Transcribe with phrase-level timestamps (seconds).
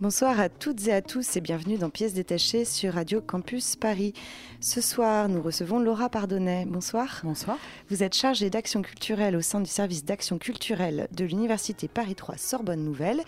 [0.00, 4.14] Bonsoir à toutes et à tous et bienvenue dans Pièces détachées sur Radio Campus Paris.
[4.58, 6.64] Ce soir, nous recevons Laura Pardonnet.
[6.66, 7.20] Bonsoir.
[7.22, 7.58] Bonsoir.
[7.90, 12.38] Vous êtes chargée d'action culturelle au sein du service d'action culturelle de l'Université Paris 3
[12.38, 13.20] Sorbonne Nouvelle.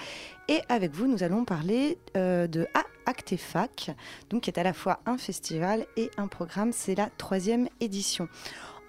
[0.48, 2.66] Et avec vous, nous allons parler euh, de
[3.04, 3.91] Actefac,
[4.30, 6.72] donc qui est à la fois un festival et un programme.
[6.72, 8.28] C'est la troisième édition.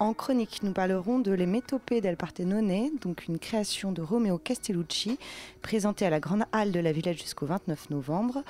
[0.03, 5.17] En chronique, nous parlerons de Les Métopées del Partenone, donc une création de Romeo Castellucci,
[5.61, 8.44] présentée à la Grande Halle de la Villette jusqu'au 29 novembre.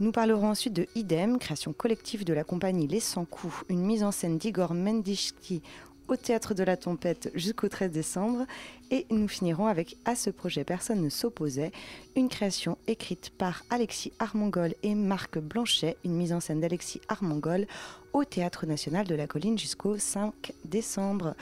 [0.00, 4.02] Nous parlerons ensuite de Idem, création collective de la compagnie Les Sans Coups, une mise
[4.02, 5.60] en scène d'Igor Mendichki
[6.08, 8.46] au Théâtre de la Tempête jusqu'au 13 décembre.
[8.90, 11.72] Et nous finirons avec À ce projet, personne ne s'opposait,
[12.16, 17.66] une création écrite par Alexis Armangol et Marc Blanchet, une mise en scène d'Alexis Armangol
[18.12, 21.34] au Théâtre national de la Colline jusqu'au 5 décembre.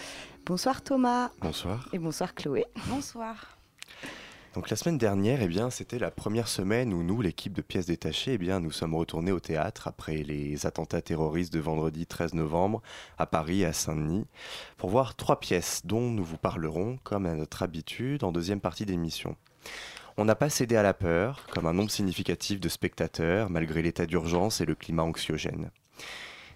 [0.46, 1.88] Bonsoir Thomas Bonsoir.
[1.92, 2.64] et bonsoir Chloé.
[2.88, 3.51] Bonsoir.
[4.54, 7.86] Donc la semaine dernière, eh bien, c'était la première semaine où nous, l'équipe de pièces
[7.86, 12.34] détachées, eh bien, nous sommes retournés au théâtre après les attentats terroristes de vendredi 13
[12.34, 12.82] novembre
[13.16, 14.26] à Paris et à Saint-Denis
[14.76, 18.84] pour voir trois pièces dont nous vous parlerons, comme à notre habitude, en deuxième partie
[18.84, 19.36] d'émission.
[20.18, 24.04] On n'a pas cédé à la peur, comme un nombre significatif de spectateurs, malgré l'état
[24.04, 25.70] d'urgence et le climat anxiogène.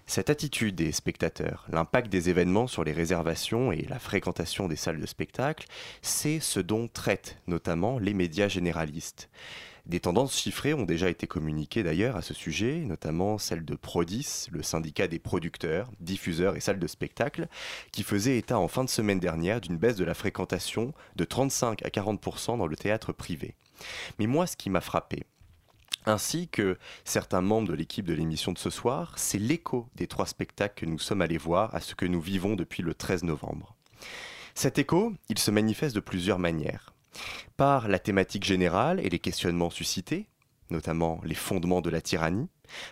[0.09, 5.01] Cette attitude des spectateurs, l'impact des événements sur les réservations et la fréquentation des salles
[5.01, 5.67] de spectacle,
[6.01, 9.29] c'est ce dont traitent notamment les médias généralistes.
[9.85, 14.47] Des tendances chiffrées ont déjà été communiquées d'ailleurs à ce sujet, notamment celle de Prodis,
[14.49, 17.47] le syndicat des producteurs, diffuseurs et salles de spectacle,
[17.91, 21.85] qui faisait état en fin de semaine dernière d'une baisse de la fréquentation de 35
[21.85, 23.55] à 40% dans le théâtre privé.
[24.19, 25.25] Mais moi, ce qui m'a frappé,
[26.07, 30.25] ainsi que certains membres de l'équipe de l'émission de ce soir, c'est l'écho des trois
[30.25, 33.75] spectacles que nous sommes allés voir à ce que nous vivons depuis le 13 novembre.
[34.55, 36.93] Cet écho, il se manifeste de plusieurs manières.
[37.57, 40.27] Par la thématique générale et les questionnements suscités,
[40.69, 42.49] notamment les fondements de la tyrannie,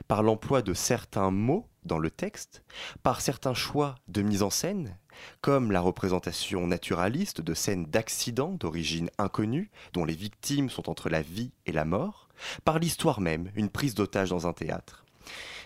[0.07, 2.63] par l'emploi de certains mots dans le texte,
[3.03, 4.97] par certains choix de mise en scène,
[5.41, 11.21] comme la représentation naturaliste de scènes d'accidents d'origine inconnue, dont les victimes sont entre la
[11.21, 12.29] vie et la mort,
[12.63, 15.05] par l'histoire même, une prise d'otage dans un théâtre.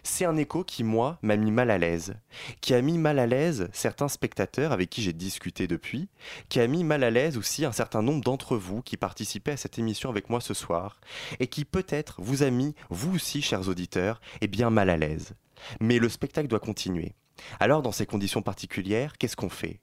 [0.03, 2.15] C'est un écho qui, moi, m'a mis mal à l'aise,
[2.61, 6.09] qui a mis mal à l'aise certains spectateurs avec qui j'ai discuté depuis,
[6.47, 9.57] qui a mis mal à l'aise aussi un certain nombre d'entre vous qui participaient à
[9.57, 10.99] cette émission avec moi ce soir,
[11.39, 15.33] et qui peut-être vous a mis, vous aussi, chers auditeurs, et bien mal à l'aise.
[15.81, 17.13] Mais le spectacle doit continuer.
[17.59, 19.79] Alors, dans ces conditions particulières, qu'est-ce qu'on fait?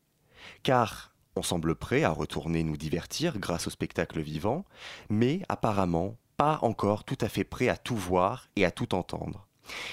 [0.62, 4.64] Car on semble prêt à retourner nous divertir grâce au spectacle vivant,
[5.10, 9.46] mais apparemment pas encore tout à fait prêt à tout voir et à tout entendre.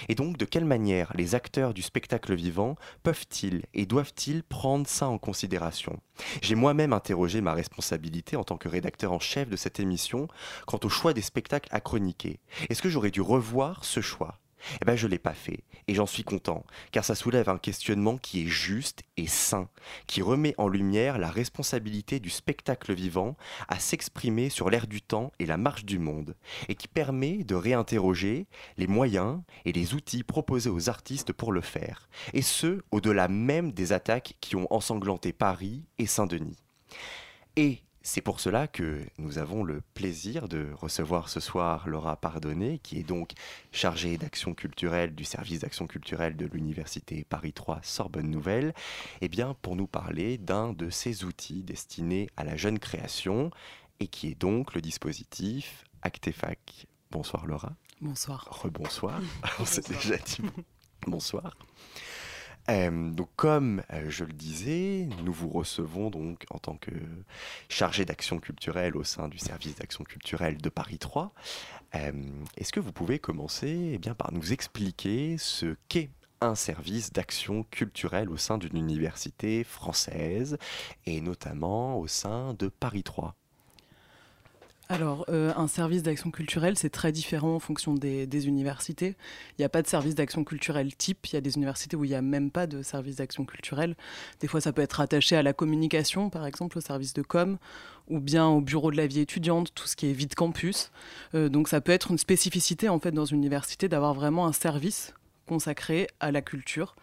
[0.07, 5.07] Et donc, de quelle manière les acteurs du spectacle vivant peuvent-ils et doivent-ils prendre ça
[5.07, 5.99] en considération?
[6.41, 10.27] J'ai moi-même interrogé ma responsabilité en tant que rédacteur en chef de cette émission
[10.67, 12.39] quant au choix des spectacles à chroniquer.
[12.69, 14.39] Est-ce que j'aurais dû revoir ce choix?
[14.81, 18.17] Eh ben, je l'ai pas fait, et j'en suis content, car ça soulève un questionnement
[18.17, 19.69] qui est juste et sain,
[20.07, 23.35] qui remet en lumière la responsabilité du spectacle vivant
[23.67, 26.35] à s'exprimer sur l'air du temps et la marche du monde,
[26.69, 28.47] et qui permet de réinterroger
[28.77, 33.71] les moyens et les outils proposés aux artistes pour le faire, et ce, au-delà même
[33.71, 36.57] des attaques qui ont ensanglanté Paris et Saint-Denis.
[37.55, 42.79] Et c'est pour cela que nous avons le plaisir de recevoir ce soir Laura Pardonnet,
[42.83, 43.31] qui est donc
[43.71, 48.73] chargée d'action culturelle du service d'action culturelle de l'Université Paris 3 Sorbonne Nouvelle,
[49.21, 53.51] eh bien pour nous parler d'un de ces outils destinés à la jeune création
[54.01, 56.87] et qui est donc le dispositif Actefac.
[57.09, 57.71] Bonsoir Laura.
[58.01, 58.45] Bonsoir.
[58.51, 59.21] Rebonsoir.
[59.59, 60.41] On s'est déjà dit
[61.07, 61.55] bonsoir.
[63.35, 66.91] Comme je le disais, nous vous recevons donc en tant que
[67.67, 71.33] chargé d'action culturelle au sein du service d'action culturelle de Paris 3.
[71.95, 72.11] Euh,
[72.57, 76.09] Est-ce que vous pouvez commencer eh bien, par nous expliquer ce qu'est
[76.41, 80.57] un service d'action culturelle au sein d'une université française
[81.05, 83.35] et notamment au sein de Paris 3
[84.89, 89.15] alors, euh, un service d'action culturelle, c'est très différent en fonction des, universités.
[89.51, 91.25] Il n'y a pas de service d'action culturelle type.
[91.27, 93.95] Il y a des universités où il n'y a même pas de service d'action culturelle.
[94.41, 97.57] Des fois, ça peut être attaché à la communication, par exemple, au service de com,
[98.09, 100.91] ou bien au bureau de la vie étudiante, tout ce qui est vide campus.
[101.33, 104.53] Euh, donc, ça peut être une spécificité, en fait, dans une université d'avoir vraiment un
[104.53, 105.13] service
[105.47, 106.95] consacré à la culture,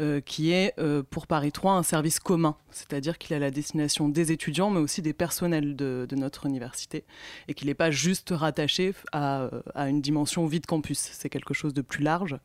[0.00, 4.08] euh, qui est euh, pour Paris 3 un service commun, c'est-à-dire qu'il a la destination
[4.08, 7.04] des étudiants, mais aussi des personnels de, notre université,
[7.48, 11.82] et qu'il n'est pas juste rattaché à, une dimension vide campus, c'est quelque chose de
[11.82, 12.38] plus large.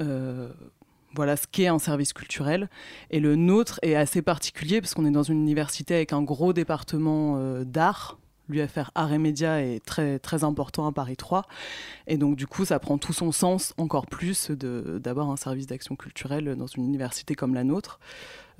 [0.00, 0.48] Euh,
[1.14, 2.68] voilà ce qu'est un service culturel.
[3.10, 6.52] Et le nôtre est assez particulier parce qu'on est dans une université avec un gros
[6.52, 11.46] département d'art, l'UFR Art et Média est très, important à Paris 3.
[12.06, 15.96] Et donc, du coup, ça prend tout son sens encore plus d'avoir un service d'action
[15.96, 18.00] culturelle dans une université comme la nôtre.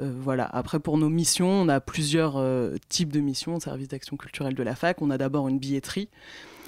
[0.01, 0.45] Euh, voilà.
[0.45, 4.55] Après, pour nos missions, on a plusieurs euh, types de missions au service d'action culturelle
[4.55, 5.01] de la fac.
[5.03, 6.09] On a d'abord une billetterie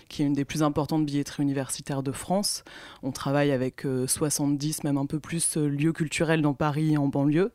[0.09, 2.65] qui est une des plus importantes billetteries universitaires de France.
[3.03, 7.09] On travaille avec 70, euh, même un peu plus, lieux culturels dans Paris et en
[7.09, 7.53] banlieue.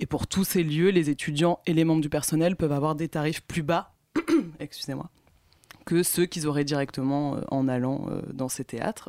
[0.00, 3.08] Et pour tous ces lieux, les étudiants et les membres du personnel peuvent avoir des
[3.08, 3.92] tarifs plus bas
[4.60, 5.10] excusez-moi,
[5.88, 9.08] que ceux qu'ils auraient directement euh, en allant euh, dans ces théâtres.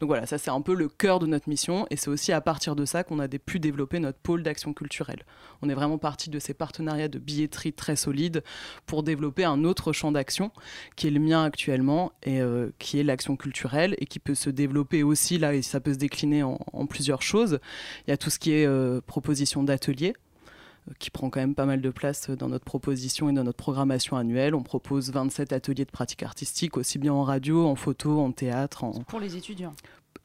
[0.00, 2.40] Donc voilà, ça c'est un peu le cœur de notre mission et c'est aussi à
[2.40, 5.26] partir de ça qu'on a pu développer notre pôle d'action culturelle.
[5.60, 8.42] On est vraiment parti de ces partenariats de billetterie très solides
[8.86, 10.50] pour développer un autre champ d'action
[10.96, 14.48] qui est le mien actuellement et euh, qui est l'action culturelle et qui peut se
[14.48, 17.60] développer aussi là et ça peut se décliner en, en plusieurs choses.
[18.06, 18.66] Il y a tout ce qui est
[19.02, 20.14] proposition d'ateliers
[20.98, 24.16] qui prend quand même pas mal de place dans notre proposition et dans notre programmation
[24.16, 24.54] annuelle.
[24.54, 28.84] On propose 27 ateliers de pratique artistique, aussi bien en radio, en photo, en théâtre.
[28.84, 28.92] En...
[28.92, 29.74] Pour les étudiants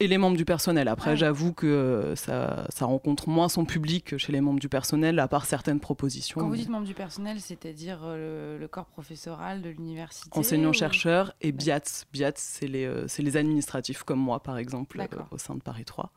[0.00, 0.88] et les membres du personnel.
[0.88, 5.28] Après, j'avoue que ça, ça, rencontre moins son public chez les membres du personnel, à
[5.28, 6.40] part certaines propositions.
[6.40, 11.52] Quand vous dites membres du personnel, c'est-à-dire euh, le, corps professoral de l'université Enseignants-chercheurs et
[11.52, 12.06] BIATS.
[12.12, 15.84] BIATS, c'est les, euh, les administratifs comme moi, par exemple, euh, au sein de Paris
[15.84, 16.10] 3.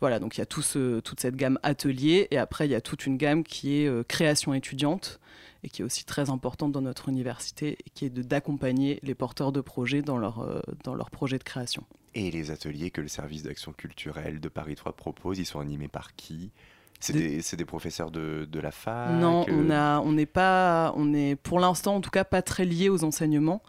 [0.00, 0.62] Voilà, donc il y a tout
[1.04, 4.04] toute cette gamme atelier et après il y a toute une gamme qui est euh,
[4.04, 5.18] création étudiante
[5.64, 9.50] et qui est aussi très importante dans notre université et qui est d'accompagner les porteurs
[9.50, 11.84] de projets dans leur, euh, dans leur projet de création.
[12.14, 15.88] Et les ateliers que le service d'action culturelle de Paris 3 propose, ils sont animés
[15.88, 16.50] par qui?
[17.00, 21.14] C'est des, des, professeurs de, de, la fac Non, on euh on n'est pas, on
[21.14, 23.62] est pour l'instant en tout cas pas très lié aux enseignements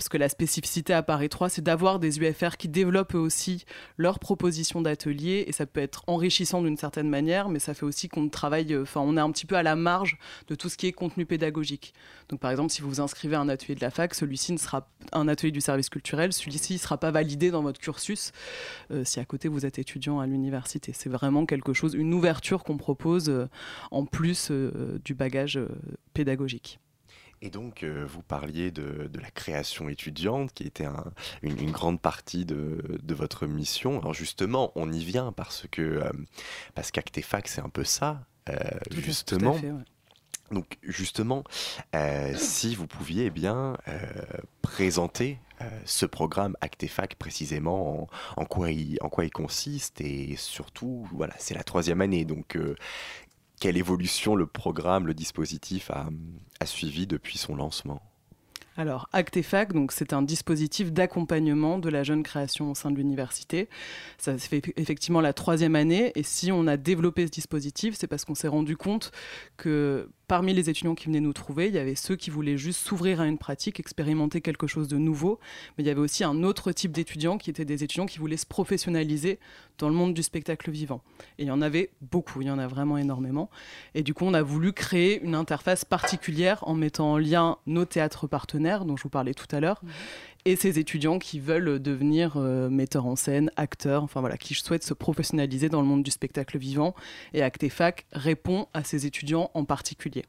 [0.00, 3.66] parce que la spécificité à Paris 3, c'est d'avoir des UFR qui développent aussi
[3.98, 8.08] leurs propositions d'atelier, et ça peut être enrichissant d'une certaine manière, mais ça fait aussi
[8.08, 10.16] qu'on travaille, euh, enfin, on est un petit peu à la marge
[10.48, 11.92] de tout ce qui est contenu pédagogique.
[12.30, 14.56] Donc, par exemple, si vous vous inscrivez à un atelier de la fac, celui-ci ne
[14.56, 18.32] sera un atelier du service culturel, celui-ci ne sera pas validé dans votre cursus
[18.92, 20.92] euh, si à côté vous êtes étudiant à l'université.
[20.94, 23.50] C'est vraiment quelque chose, une ouverture qu'on propose euh,
[23.90, 24.50] en plus
[25.04, 25.60] du bagage
[26.14, 26.80] pédagogique.
[27.42, 30.86] Et donc, euh, vous parliez de, la création étudiante, qui était
[31.42, 33.98] une, grande partie de, votre mission.
[33.98, 36.10] Alors justement, on y vient parce que euh,
[36.74, 38.54] parce qu'Actefac, c'est un peu ça, euh,
[38.90, 39.56] justement.
[40.50, 41.44] Donc justement,
[42.34, 43.76] si vous pouviez eh bien
[44.62, 45.38] présenter
[45.84, 51.54] ce programme Actefac précisément en, quoi il, en quoi il consiste et surtout voilà c'est
[51.54, 52.58] la troisième année donc
[53.60, 56.08] quelle évolution le programme, le dispositif a,
[56.64, 58.02] suivi depuis son lancement?
[58.76, 63.68] Alors, Actefac, donc c'est un dispositif d'accompagnement de la jeune création au sein de l'université.
[64.16, 68.24] Ça fait effectivement la troisième année, et si on a développé ce dispositif, c'est parce
[68.24, 69.12] qu'on s'est rendu compte
[69.58, 72.86] que parmi les étudiants qui venaient nous trouver, il y avait ceux qui voulaient juste
[72.86, 75.40] s'ouvrir à une pratique, expérimenter quelque chose de nouveau,
[75.76, 78.36] mais il y avait aussi un autre type d'étudiants qui étaient des étudiants qui voulaient
[78.36, 79.40] se professionnaliser
[79.78, 81.02] dans le monde du spectacle vivant.
[81.38, 83.50] Et il y en avait beaucoup, il y en a vraiment énormément.
[83.96, 87.84] Et du coup, on a voulu créer une interface particulière en mettant en lien nos
[87.84, 89.88] théâtres partenaires, dont je vous parlais tout à l'heure, mmh.
[90.44, 94.94] Et ces étudiants qui veulent devenir euh, metteurs en scène, acteurs, enfin qui souhaitent se
[94.94, 96.94] professionnaliser dans le monde du spectacle vivant.
[97.34, 100.24] Et Actefac répond à ces étudiants en particulier.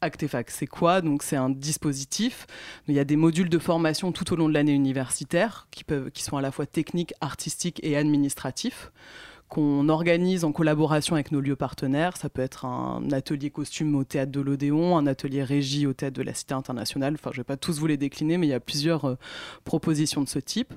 [0.00, 1.00] Actefac, c'est quoi?
[1.20, 2.46] C'est un dispositif.
[2.88, 6.10] Il y a des modules de formation tout au long de l'année universitaire qui, peuvent,
[6.10, 8.90] qui sont à la fois techniques, artistiques et administratifs
[9.52, 12.16] qu'on organise en collaboration avec nos lieux partenaires.
[12.16, 16.16] Ça peut être un atelier costume au théâtre de l'Odéon, un atelier régie au théâtre
[16.16, 17.16] de la Cité internationale.
[17.20, 19.18] Enfin, je ne vais pas tous vous les décliner, mais il y a plusieurs euh,
[19.64, 20.72] propositions de ce type.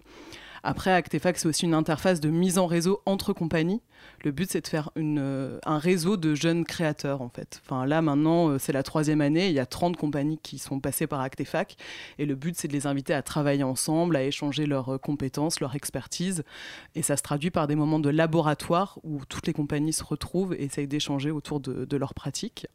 [0.67, 3.83] Après, Actefac, c'est aussi une interface de mise en réseau entre compagnies.
[4.23, 7.61] Le but, c'est de faire euh, un réseau de jeunes créateurs, en fait.
[7.63, 9.47] Enfin, là, maintenant, euh, c'est la troisième année.
[9.49, 11.77] Il y a 30 compagnies qui sont passées par Actefac.
[12.17, 15.59] Et le but, c'est de les inviter à travailler ensemble, à échanger leurs euh, compétences,
[15.59, 16.43] leur expertise.
[16.95, 20.55] Et ça se traduit par des moments de laboratoire où toutes les compagnies se retrouvent
[20.55, 22.65] et essayent d'échanger autour de, leurs pratiques.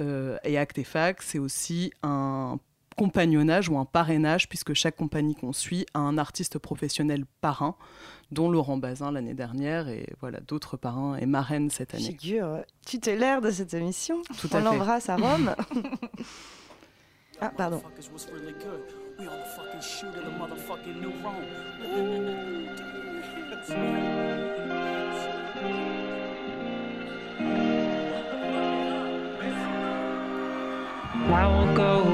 [0.00, 2.58] et Actefac, c'est aussi un
[2.96, 7.76] compagnonnage ou un parrainage, puisque chaque compagnie qu'on suit a un artiste professionnel parrain,
[8.30, 12.04] dont Laurent Bazin l'année dernière, et voilà d'autres parrains et marraines cette année.
[12.04, 14.22] Figure tutélaire de cette émission.
[14.38, 15.54] Tout On l'embrasse à Rome.
[17.40, 17.82] ah, pardon.
[31.26, 32.13] I won't go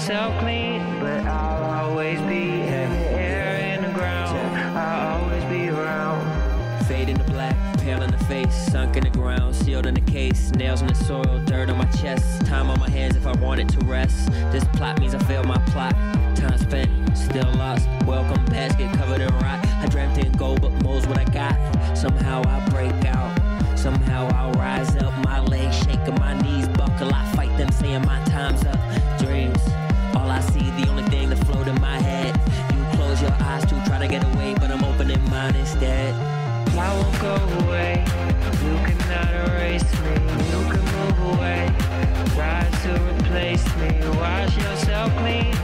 [0.00, 4.34] Yourself clean, but I'll always be in the air and the ground.
[4.74, 6.86] I'll always be around.
[6.86, 10.52] Fade into black, pale in the face, sunk in the ground, sealed in the case,
[10.52, 13.68] nails in the soil, dirt on my chest, time on my hands if I wanted
[13.68, 14.32] to rest.
[14.50, 15.92] This plot means I failed my plot.
[16.34, 17.86] Time spent, still lost.
[18.06, 19.62] Welcome basket covered in rock.
[19.66, 21.58] I dreamt in gold, but mold's what I got.
[21.94, 23.78] Somehow I break out.
[23.78, 25.12] Somehow I'll rise up.
[25.26, 27.12] My legs shaking, my knees buckle.
[27.12, 28.79] I fight them, saying my time's up.
[35.40, 36.14] Opening instead.
[36.76, 38.04] I won't go away.
[38.64, 40.14] You cannot erase me.
[40.50, 41.72] You can move away.
[42.34, 43.88] Try to replace me.
[44.18, 45.54] Wash yourself clean,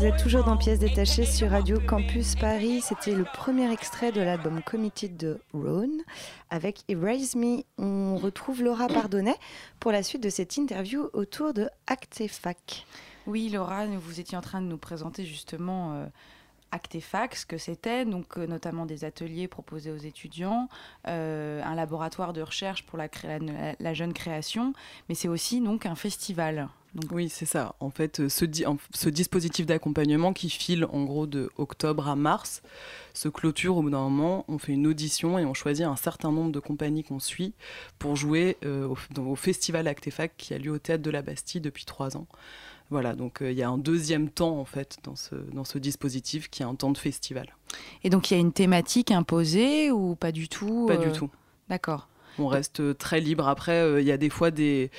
[0.00, 1.78] Vous êtes toujours dans Pièces détachées sur Radio.
[1.78, 2.80] Campus Paris.
[2.80, 6.00] C'était le premier extrait de l'album Committed de Rhône
[6.48, 7.64] avec Erase Me.
[7.76, 9.34] On retrouve Laura Pardonnet
[9.78, 12.86] pour la suite de cette interview autour de Actefac.
[13.26, 16.06] Oui, Laura, vous étiez en train de nous présenter justement euh,
[16.72, 20.70] Actefac, ce que c'était, donc euh, notamment des ateliers proposés aux étudiants,
[21.08, 23.08] euh, un laboratoire de recherche pour la-
[23.78, 24.72] la jeune création,
[25.10, 26.70] mais c'est aussi donc un festival.
[26.94, 27.74] Donc, Oui, c'est ça.
[27.78, 32.08] En fait, euh, ce, di- en- ce dispositif d'accompagnement qui file en gros de octobre
[32.08, 32.62] à mars
[33.14, 34.44] se clôture au bout d'un moment.
[34.48, 37.52] On fait une audition et on choisit un certain nombre de compagnies qu'on suit
[37.98, 41.22] pour jouer euh, au, dans- au festival Actefac qui a lieu au théâtre de la
[41.22, 42.26] Bastille depuis trois ans.
[42.90, 45.78] Voilà, donc euh, il y a un deuxième temps en fait dans ce, dans ce
[45.78, 47.54] dispositif qui est un temps de festival.
[48.02, 51.12] Et donc il y a une thématique imposée ou pas du tout Pas euh, du
[51.16, 51.30] tout.
[51.68, 52.08] D'accord.
[52.40, 53.46] On reste très libre.
[53.46, 54.90] Après, il y a des fois des.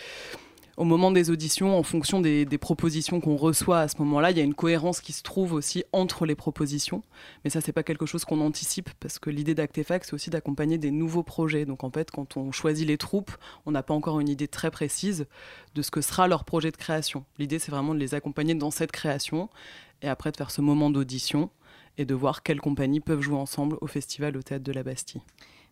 [0.82, 4.40] Au moment des auditions, en fonction des, propositions qu'on reçoit à ce moment-là, il y
[4.40, 7.04] a une cohérence qui se trouve aussi entre les propositions.
[7.44, 10.80] Mais ça, c'est pas quelque chose qu'on anticipe parce que l'idée d'Actefac, c'est aussi d'accompagner
[10.80, 11.66] des nouveaux projets.
[11.66, 13.30] Donc en fait, quand on choisit les troupes,
[13.68, 15.28] on n'a pas encore une idée très précise
[15.76, 17.26] de ce que sera leur projet de création.
[17.38, 19.50] L'idée, c'est vraiment de les accompagner dans cette création
[20.02, 21.52] et après de faire ce moment d'audition
[22.00, 25.22] et de voir quelles compagnies peuvent jouer ensemble au festival au théâtre de la Bastille.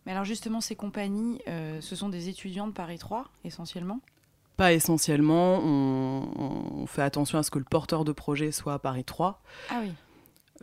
[0.06, 3.98] Mais alors justement, ces compagnies, euh, ce sont des étudiants de Paris 3 essentiellement?
[4.60, 5.58] Pas essentiellement.
[5.64, 9.42] On, on fait attention à ce que le porteur de projet soit à Paris 3.
[9.70, 9.92] Ah oui.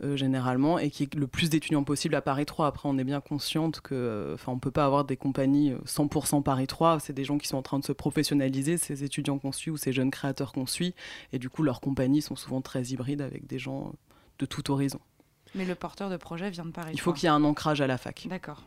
[0.04, 2.68] euh, généralement, et qui est le plus d'étudiants possible à Paris 3.
[2.68, 5.78] Après, on est bien consciente que, euh, enfin, on peut pas avoir des compagnies euh,
[5.84, 7.00] 100% Paris 3.
[7.00, 9.76] C'est des gens qui sont en train de se professionnaliser, ces étudiants qu'on suit ou
[9.76, 10.94] ces jeunes créateurs qu'on suit,
[11.32, 13.96] et du coup, leurs compagnies sont souvent très hybrides avec des gens euh,
[14.38, 15.00] de tout horizon.
[15.56, 16.92] Mais le porteur de projet vient de Paris.
[16.94, 18.28] Il faut qu'il y ait un ancrage à la fac.
[18.30, 18.62] D'accord.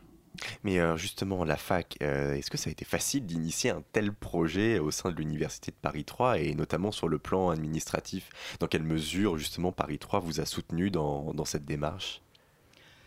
[0.64, 4.12] Mais euh, justement, la fac, euh, est-ce que ça a été facile d'initier un tel
[4.12, 8.30] projet au sein de l'Université de Paris 3 et notamment sur le plan administratif?
[8.60, 12.22] Dans quelle mesure, justement, Paris 3 vous a soutenu dans, cette démarche?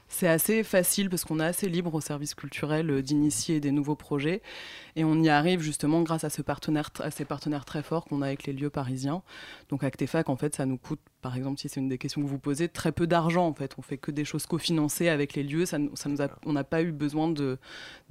[0.07, 3.95] C'est assez facile parce qu'on est assez libre au service culturel euh, d'initier des nouveaux
[3.95, 4.43] projets
[4.95, 8.21] et on y arrive justement grâce à, ce partenaire, à ces partenaires très forts qu'on
[8.21, 9.23] a avec les lieux parisiens.
[9.69, 12.27] Donc Actefac, en fait, ça nous coûte, par exemple, si c'est une des questions que
[12.27, 13.73] vous posez, très peu d'argent en fait.
[13.79, 15.65] On fait que des choses cofinancées avec les lieux.
[15.65, 17.57] Ça, ça nous a, on n'a pas eu besoin de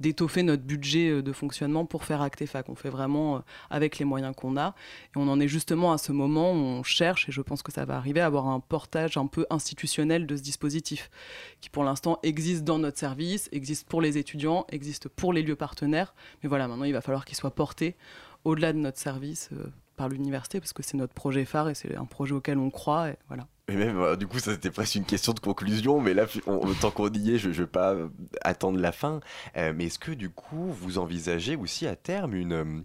[0.01, 2.67] d'étoffer notre budget euh, de fonctionnement pour faire Actefac.
[2.67, 4.75] On fait vraiment euh, avec les moyens qu'on a
[5.15, 7.71] et on en est justement à ce moment où on cherche et je pense que
[7.71, 11.09] ça va arriver à avoir un portage un peu institutionnel de ce dispositif
[11.61, 15.55] qui pour l'instant existe dans notre service, existe pour les étudiants, existe pour les lieux
[15.55, 16.15] partenaires.
[16.43, 17.95] Mais voilà, maintenant il va falloir qu'il soit porté
[18.43, 21.95] au-delà de notre service euh, par l'université parce que c'est notre projet phare et c'est
[21.95, 23.09] un projet auquel on croit.
[23.09, 23.47] Et voilà.
[23.67, 26.71] Et même, euh, du coup, ça c'était presque une question de conclusion, mais là, on,
[26.73, 28.09] tant qu'on y est, je ne vais pas euh,
[28.41, 29.21] attendre la fin.
[29.57, 32.83] Euh, mais est-ce que, du coup, vous envisagez aussi à terme une.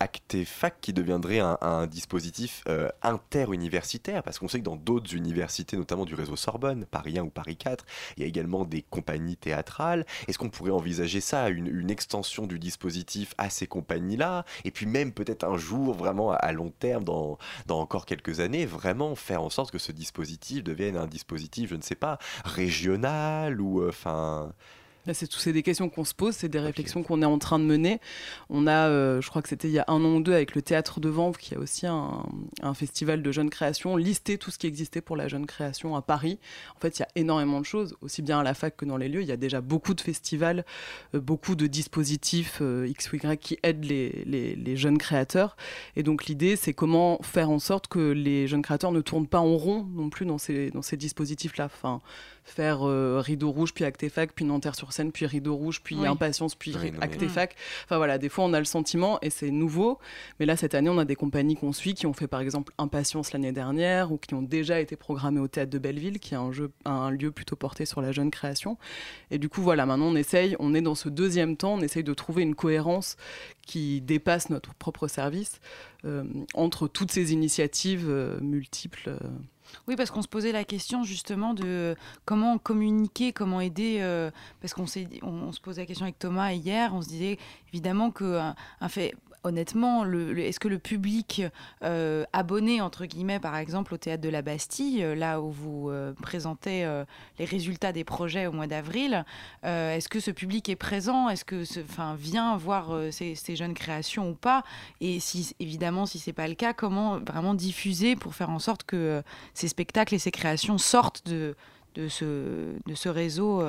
[0.00, 6.06] Actefac qui deviendrait un, dispositif euh, interuniversitaire parce qu'on sait que dans d'autres universités, notamment
[6.06, 7.84] du réseau Sorbonne, Paris 1 ou Paris 4,
[8.16, 10.06] il y a également des compagnies théâtrales.
[10.26, 14.44] Est-ce qu'on pourrait envisager ça, une, extension du dispositif à ces compagnies-là?
[14.64, 17.38] Et puis même peut-être un jour, vraiment à long terme, dans,
[17.68, 21.82] encore quelques années, vraiment faire en sorte que ce dispositif devienne un dispositif, je ne
[21.82, 24.48] sais pas, régional ou enfin...
[24.48, 24.52] Euh,
[25.12, 28.00] c'est des questions qu'on se pose, c'est des réflexions qu'on est en train de mener.
[28.48, 30.54] On a, euh, je crois que c'était il y a un an ou deux, avec
[30.54, 32.24] le Théâtre de Vanves, qui a aussi un,
[32.62, 36.02] un, festival de jeunes créations, listé tout ce qui existait pour la jeune création à
[36.02, 36.38] Paris.
[36.76, 38.96] En fait, il y a énormément de choses, aussi bien à la fac que dans
[38.96, 39.22] les lieux.
[39.22, 40.64] Il y a déjà beaucoup de festivals,
[41.14, 45.56] euh, beaucoup de dispositifs euh, X ou Y qui aident les, les, les jeunes créateurs.
[45.96, 49.40] Et donc l'idée, c'est comment faire en sorte que les jeunes créateurs ne tournent pas
[49.40, 51.66] en rond non plus dans ces, dans ces dispositifs-là.
[51.66, 52.00] Enfin,
[52.44, 56.06] faire euh, Rideau Rouge, puis Actefac, puis Nanterre sur scène, puis Rideau Rouge, puis oui.
[56.06, 57.56] Impatience, puis oui, Actefac.
[57.84, 59.98] Enfin voilà, des fois on a le sentiment, et c'est nouveau,
[60.38, 62.72] mais là cette année on a des compagnies qu'on suit qui ont fait par exemple
[62.78, 66.38] Impatience l'année dernière, ou qui ont déjà été programmées au Théâtre de Belleville, qui est
[66.38, 68.76] un, jeu, un lieu plutôt porté sur la jeune création.
[69.30, 72.04] Et du coup voilà, maintenant on essaye, on est dans ce deuxième temps, on essaye
[72.04, 73.16] de trouver une cohérence
[73.66, 75.60] qui dépasse notre propre service
[76.04, 76.24] euh,
[76.54, 79.10] entre toutes ces initiatives euh, multiples.
[79.10, 79.18] Euh.
[79.88, 83.98] Oui, parce qu'on se posait la question justement de comment communiquer, comment aider.
[84.00, 84.30] Euh,
[84.60, 84.86] parce qu'on
[85.22, 87.38] on, on, se posait la question avec Thomas hier, on se disait
[87.72, 91.42] évidemment qu'un un fait honnêtement, est-ce que le public
[91.82, 95.90] euh, abonné, entre guillemets, par exemple, au Théâtre de la Bastille, euh, là où vous
[95.90, 96.86] euh, présentez
[97.38, 99.24] les résultats des projets au mois d'avril,
[99.62, 101.28] est-ce que ce public est présent?
[101.28, 101.80] Est-ce que ce,
[102.16, 104.62] vient voir ces, jeunes créations ou pas?
[105.00, 108.58] Et si, évidemment, si ce n'est pas le cas, comment vraiment diffuser pour faire en
[108.58, 109.22] sorte que
[109.54, 111.54] ces spectacles et ces créations sortent de
[112.08, 113.62] ce réseau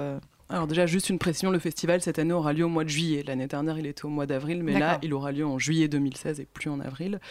[0.51, 3.23] alors déjà, juste une précision, le festival cette année aura lieu au mois de juillet.
[3.25, 6.41] L'année dernière, il était au mois d'avril, mais là, il aura lieu en juillet 2016
[6.41, 7.21] et plus en avril.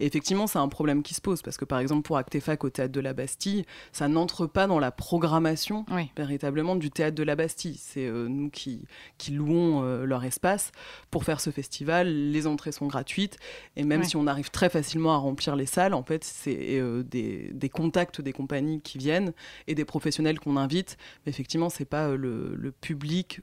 [0.00, 2.70] Et effectivement, c'est un problème qui se pose, parce que par exemple, pour Actefac au
[2.70, 6.10] Théâtre de la Bastille, ça n'entre pas dans la programmation oui.
[6.16, 7.76] véritablement du Théâtre de la Bastille.
[7.78, 8.86] C'est euh, nous qui,
[9.18, 10.72] qui louons euh, leur espace
[11.10, 12.08] pour faire ce festival.
[12.08, 13.36] Les entrées sont gratuites,
[13.76, 14.06] et même oui.
[14.06, 17.68] si on arrive très facilement à remplir les salles, en fait, c'est euh, des, des,
[17.68, 19.34] contacts des compagnies qui viennent
[19.66, 20.96] et des professionnels qu'on invite.
[21.26, 23.40] Mais effectivement, c'est pas le le public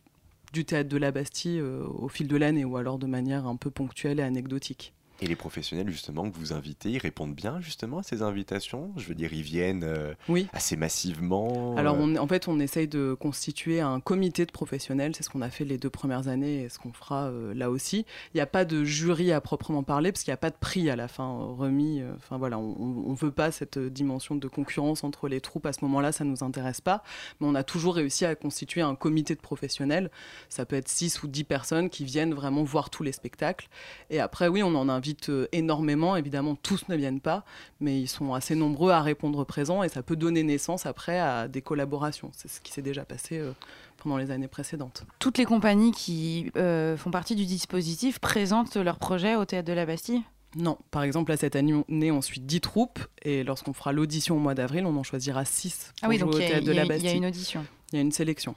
[0.54, 3.58] du théâtre de la Bastille euh, au fil de l'année ou alors de manière un
[3.58, 4.94] peu ponctuelle et anecdotique.
[5.22, 8.92] Et les professionnels, justement, que vous invitez, ils répondent bien, justement, à ces invitations?
[8.96, 10.48] Je veux dire, ils viennent euh, oui.
[10.54, 15.14] assez massivement Alors, on, en fait, on essaye de constituer un comité de professionnels.
[15.16, 17.70] C'est ce qu'on a fait les deux premières années et ce qu'on fera euh, là
[17.70, 18.06] aussi.
[18.34, 20.58] Il n'y a pas de jury à proprement parler, parce qu'il n'y a pas de
[20.58, 22.02] prix à la fin euh, remis.
[22.16, 25.66] Enfin, voilà, on ne veut pas cette dimension de concurrence entre les troupes.
[25.66, 27.04] À ce moment-là, ça ne nous intéresse pas.
[27.40, 30.12] Mais on a toujours réussi à constituer un comité de professionnels.
[30.48, 33.68] Ça peut être 6 ou 10 personnes qui viennent vraiment voir tous les spectacles.
[34.10, 35.09] Et après, oui, on en invite
[35.52, 36.16] énormément.
[36.16, 37.44] Évidemment, tous ne viennent pas,
[37.80, 41.48] mais ils sont assez nombreux à répondre présent et ça peut donner naissance après à
[41.48, 42.32] des collaborations.
[42.34, 43.52] C'est ce qui s'est déjà passé euh,
[43.98, 45.06] pendant les années précédentes.
[45.20, 49.74] Toutes les compagnies qui euh, font partie du dispositif présentent leurs projets au Théâtre de
[49.74, 50.22] la Bastille?
[50.56, 54.40] Non, par exemple, là, cette année, on suit 10 troupes, et lorsqu'on fera l'audition au
[54.40, 57.28] mois d'avril, on en choisira 6 ah oui, donc il y, y, y, a une
[57.28, 57.64] audition.
[57.92, 58.56] Il y a une sélection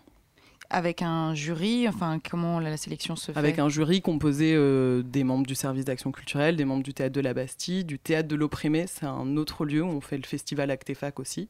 [0.72, 3.38] avec un jury, enfin comment la, la sélection se fait?
[3.38, 7.14] Avec un jury composé euh, des membres du service d'action culturelle, des membres du théâtre
[7.14, 10.24] de la Bastille, du théâtre de l'opprimé, c'est un autre lieu où on fait le
[10.24, 11.48] festival Actefac aussi.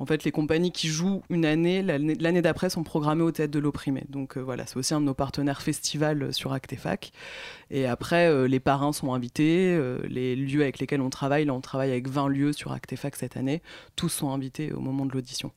[0.00, 3.60] En fait, les compagnies qui jouent une année, l'année d'après, sont programmées au théâtre de
[3.60, 4.02] l'opprimé.
[4.08, 7.12] Donc euh, voilà, c'est aussi un de nos partenaires festival euh, sur Actefac.
[7.70, 11.54] Et après, euh, les parrains sont invités, euh, les lieux avec lesquels on travaille, là
[11.54, 13.62] on travaille avec 20 lieux sur Actefac cette année,
[13.94, 15.52] tous sont invités au moment de l'audition.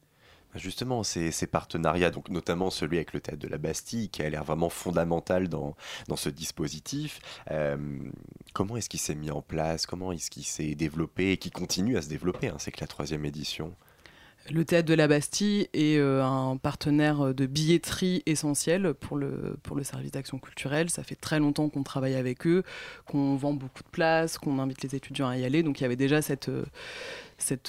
[0.58, 4.30] Justement, ces, ces partenariats, donc notamment celui avec le théâtre de la Bastille, qui a
[4.30, 5.76] l'air vraiment fondamental dans,
[6.08, 7.20] dans ce dispositif,
[7.52, 7.78] euh,
[8.54, 9.86] comment est-ce qu'il s'est mis en place?
[9.86, 12.88] Comment est-ce qu'il s'est développé et qui continue à se développer hein, C'est que la
[12.88, 13.74] troisième édition.
[14.50, 19.76] Le théâtre de la Bastille est euh, un partenaire de billetterie essentiel pour le, pour
[19.76, 20.90] le service d'action culturelle.
[20.90, 22.64] Ça fait très longtemps qu'on travaille avec eux,
[23.06, 25.64] qu'on vend beaucoup de places, qu'on invite les étudiants à y aller.
[25.64, 26.64] Donc il y avait déjà cette, euh,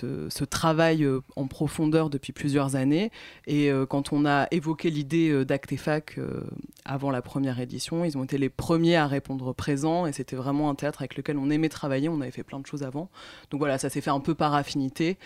[0.03, 3.11] euh, ce travail euh, en profondeur depuis plusieurs années.
[3.47, 6.19] Et euh, quand on a évoqué l'idée d'Actefac
[6.85, 10.07] avant la première édition, ils ont été les premiers à répondre présent.
[10.07, 12.09] Et c'était vraiment un théâtre avec lequel on aimait travailler.
[12.09, 13.11] On avait fait plein de choses avant.
[13.51, 15.19] Donc voilà, ça s'est fait un peu par affinité.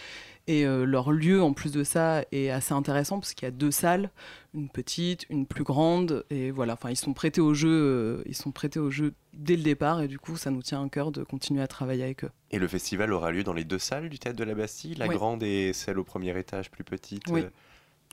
[0.48, 3.52] Et euh, leur lieu, en plus de ça, est assez intéressant parce qu'il y a
[3.52, 4.10] deux salles,
[4.54, 6.24] une petite, une plus grande.
[6.30, 9.54] Et voilà, enfin, ils sont prêtés au jeu, euh, ils sont prêtés au jeu dès
[9.56, 10.02] le départ.
[10.02, 12.30] Et du coup, ça nous tient à cœur de continuer à travailler avec eux.
[12.50, 15.06] Et le festival aura lieu dans les deux salles du théâtre de la Bastille, la
[15.06, 15.14] Oui.
[15.14, 17.42] grande et celle au premier étage plus petite Oui.
[17.42, 17.48] euh,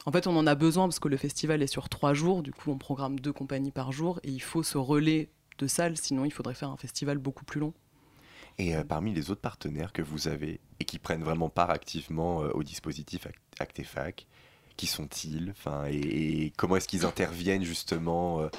[0.06, 2.44] En fait, on en a besoin parce que le festival est sur trois jours.
[2.44, 5.98] Du coup, on programme deux compagnies par jour et il faut ce relais de salles.
[5.98, 7.74] Sinon, il faudrait faire un festival beaucoup plus long.
[8.58, 12.44] Et euh, parmi les autres partenaires que vous avez et qui prennent vraiment part activement
[12.44, 14.28] euh, au dispositif Act- Actefac,
[14.76, 15.52] qui sont-ils?
[15.52, 18.50] Enfin, et, et comment est-ce qu'ils interviennent justement euh,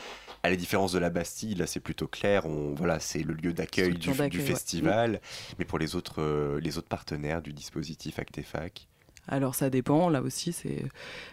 [0.43, 3.53] À la différence de la Bastille, là c'est plutôt clair, on, voilà, c'est le lieu
[3.53, 4.31] d'accueil du, ouais.
[4.31, 5.21] festival.
[5.59, 8.87] Mais pour les autres, euh, les autres partenaires du dispositif Actefac,
[9.29, 10.85] Alors ça dépend, là aussi c'est.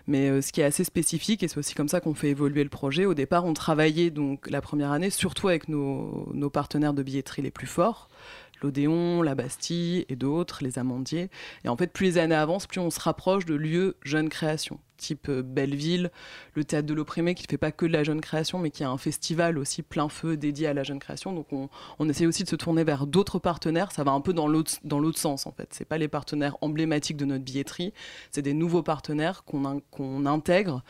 [0.07, 2.63] Mais euh, ce qui est assez spécifique et c'est aussi comme ça qu'on fait évoluer
[2.63, 3.05] le projet.
[3.05, 7.41] Au départ, on travaillait donc la première année surtout avec nos, nos partenaires de billetterie
[7.41, 8.09] les plus forts,
[8.61, 11.29] l'Odéon, la Bastille et d'autres, les Amandiers.
[11.63, 14.79] Et en fait, plus les années avancent, plus on se rapproche de lieux jeunes créations,
[14.97, 16.11] type euh, Belleville,
[16.55, 18.83] le théâtre de l'opprimé qui ne fait pas que de la jeune création, mais qui
[18.83, 21.33] a un festival aussi plein feu dédié à la jeune création.
[21.33, 23.91] Donc on, essaie aussi de se tourner vers d'autres partenaires.
[23.91, 25.69] Ça va un peu dans l'autre sens en fait.
[25.71, 27.93] C'est pas les partenaires emblématiques de notre billetterie,
[28.31, 30.83] c'est des nouveaux partenaires qu'on in- qu'on intègre,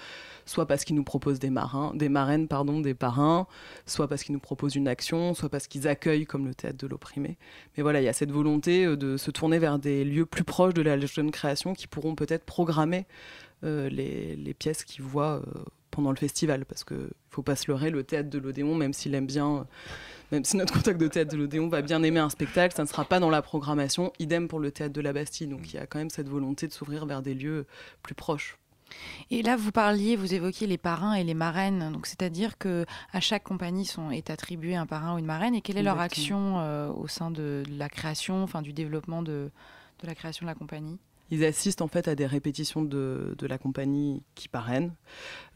[0.45, 3.47] soit parce qu'ils nous proposent des marins, des marraines pardon, des parrains,
[3.85, 6.87] soit parce qu'ils nous proposent une action, soit parce qu'ils accueillent comme le théâtre de
[6.87, 7.37] l'opprimé.
[7.75, 10.43] Mais voilà, il y a cette volonté euh, de se tourner vers des lieux plus
[10.43, 13.05] proches de la jeune création qui pourront peut-être programmer
[13.63, 16.65] les, les pièces qu'ils voient euh, pendant le festival.
[16.65, 19.57] Parce qu'il ne faut pas se leurrer, le théâtre de l'Odéon, même s'il aime bien,
[19.57, 19.63] euh,
[20.31, 22.87] même si notre contact de théâtre de l'Odéon va bien aimer un spectacle, ça ne
[22.87, 24.11] sera pas dans la programmation.
[24.19, 25.47] Idem pour le théâtre de la Bastille.
[25.47, 27.65] Donc il y a quand même cette volonté de s'ouvrir vers des lieux
[28.03, 28.57] plus proches.
[29.31, 31.91] Et là, vous parliez, vous évoquiez les parrains et les marraines.
[31.91, 35.55] Donc, c'est-à-dire que à chaque compagnie sont, est attribué un parrain ou une marraine.
[35.55, 39.51] Et quelle est leur action euh, au sein de la création, enfin du développement de,
[39.99, 40.99] de la création de la compagnie?
[41.31, 44.93] Ils assistent en fait à des répétitions de, de la compagnie qui parraine,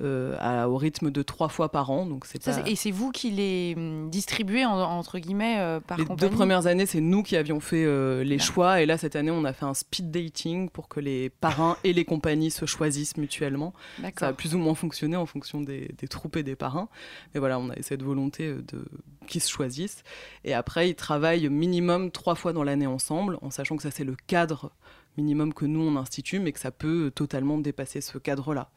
[0.02, 2.06] euh, à- au rythme de trois fois par an.
[2.06, 5.98] Donc c'est pas- Et c'est vous qui les hum, distribuez en- entre guillemets euh, par
[5.98, 8.82] les compagnie deux premières années, c'est nous qui avions fait euh, les choix.
[8.82, 11.94] Et là, cette année, on a fait un speed dating pour que les parrains et
[11.94, 13.74] les compagnies se choisissent mutuellement.
[14.20, 16.90] Ça a plus ou moins fonctionné en fonction des, des troupes et des parrains.
[17.34, 18.86] Mais voilà, on a cette volonté euh, de
[19.28, 20.04] qu'ils se choisissent.
[20.44, 24.04] Et après, ils travaillent minimum trois fois dans l'année ensemble, en sachant que ça, c'est
[24.04, 24.72] le cadre
[25.18, 28.70] minimum que nous, on institue, mais que ça peut totalement dépasser ce cadre-là.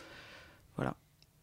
[0.77, 0.97] Voilà.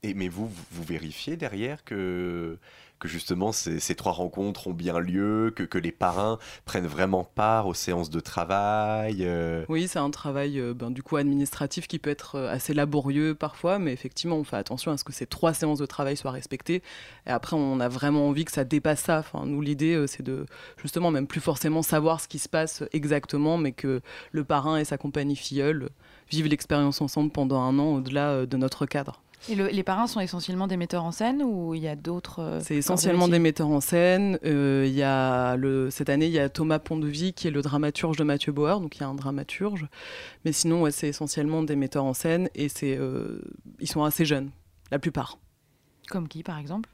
[0.03, 2.57] Et, mais vous, vous vérifiez derrière que,
[3.01, 7.67] que justement ces, trois rencontres ont bien lieu, que, que les parrains prennent vraiment part
[7.67, 11.97] aux séances de travail euh, Oui, c'est un travail euh, ben, du coup administratif qui
[11.97, 15.25] peut être euh, assez laborieux parfois, mais effectivement, on fait attention à ce que ces
[15.25, 16.83] trois séances de travail soient respectées.
[17.25, 19.19] Et après, on a vraiment envie que ça dépasse ça.
[19.19, 20.45] Enfin, nous, l'idée, c'est de
[20.77, 24.85] justement même plus forcément savoir ce qui se passe exactement, mais que le parrain et
[24.85, 25.89] sa compagnie filleule
[26.29, 29.21] vivent l'expérience ensemble pendant un an au-delà de notre cadre.
[29.49, 32.39] Et le- les parrains sont essentiellement des metteurs en scène ou il y a d'autres
[32.41, 34.37] euh, C'est de essentiellement des metteurs en scène.
[34.45, 37.61] Euh, il y a le, cette année, il y a Thomas Pondevie qui est le
[37.63, 39.87] dramaturge de Mathieu Bauer, donc il y a un dramaturge.
[40.45, 43.41] Mais sinon, ouais, c'est essentiellement des metteurs en scène et c'est, euh,
[43.79, 44.51] ils sont assez jeunes,
[44.91, 45.39] la plupart.
[46.09, 46.89] Comme qui, par exemple?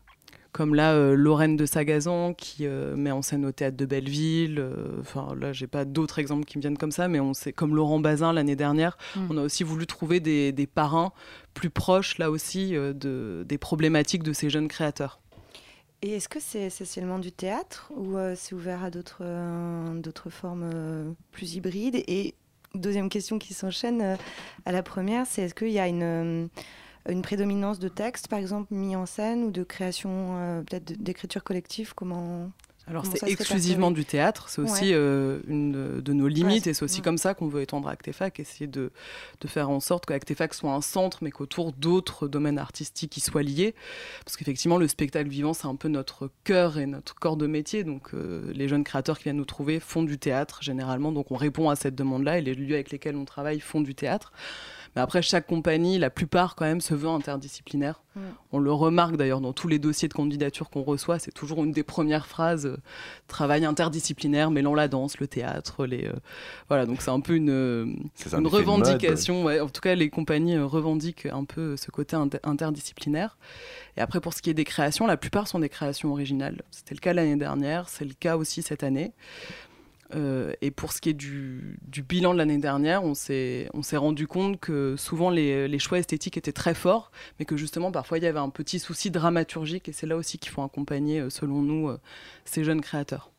[0.58, 4.58] Comme là, euh, Lorraine de Sagazan qui euh, met en scène au théâtre de Belleville.
[4.58, 7.54] euh, Enfin, là, j'ai pas d'autres exemples qui me viennent comme ça, mais on sait,
[7.54, 9.28] comme Laurent Bazin l'année dernière, Mm.
[9.30, 11.12] on a aussi voulu trouver des, des parrains
[11.54, 15.20] plus proches, là aussi, euh, de, des problématiques de ces jeunes créateurs.
[16.02, 20.68] Et est-ce que c'est essentiellement du théâtre ou euh, c'est ouvert à d'autres euh, formes
[20.74, 22.04] euh, plus hybrides?
[22.08, 22.34] Et
[22.74, 24.16] deuxième question qui s'enchaîne euh,
[24.66, 26.48] à la première, c'est est-ce qu'il y a une, euh,
[27.10, 31.44] une prédominance de texte, par exemple, mis en scène ou de création, euh, peut-être d'écriture
[31.44, 32.52] collective Comment
[32.88, 34.94] Alors c'est exclusivement du théâtre, c'est aussi Ouais.
[34.94, 37.04] euh, une de nos limites et c'est aussi ouais.
[37.04, 38.92] comme ça qu'on veut étendre Actefac, essayer de,
[39.42, 43.44] de faire en sorte qu'Actefac soit un centre mais qu'autour d'autres domaines artistiques y soient
[43.44, 43.76] liés.
[44.24, 47.84] Parce qu'effectivement le spectacle vivant c'est un peu notre cœur et notre corps de métier,
[47.84, 51.36] donc euh, les jeunes créateurs qui viennent nous trouver font du théâtre généralement, donc on
[51.36, 54.32] répond à cette demande-là et les lieux avec lesquels on travaille font du théâtre.
[54.98, 58.02] Mais après, chaque compagnie, la plupart quand même, se veut interdisciplinaire.
[58.16, 58.20] Mm.
[58.52, 61.72] On le remarque d'ailleurs dans tous les dossiers de candidature qu'on reçoit, c'est toujours une
[61.72, 62.78] des premières phrases euh,
[63.28, 66.14] travail interdisciplinaire, mêlant la danse, le théâtre, les euh,
[66.68, 66.88] voilà.
[66.88, 69.44] Donc c'est un peu une, un revendication.
[69.44, 69.60] ouais.
[69.60, 73.38] En tout cas, les compagnies euh, revendiquent un peu ce côté inter- interdisciplinaire.
[73.98, 76.64] Et après, pour ce qui est des créations, la plupart sont des créations originales.
[76.72, 79.12] C'était le cas l'année dernière, c'est le cas aussi cette année.
[80.16, 84.60] Euh, et pour ce qui est du, bilan de l'année dernière, on s'est rendu compte
[84.60, 88.40] que souvent les, choix esthétiques étaient très forts, mais que justement parfois il y avait
[88.40, 92.00] un petit souci dramaturgique, et c'est là aussi qu'il faut accompagner, euh, selon nous, euh,
[92.46, 93.32] ces jeunes créateurs.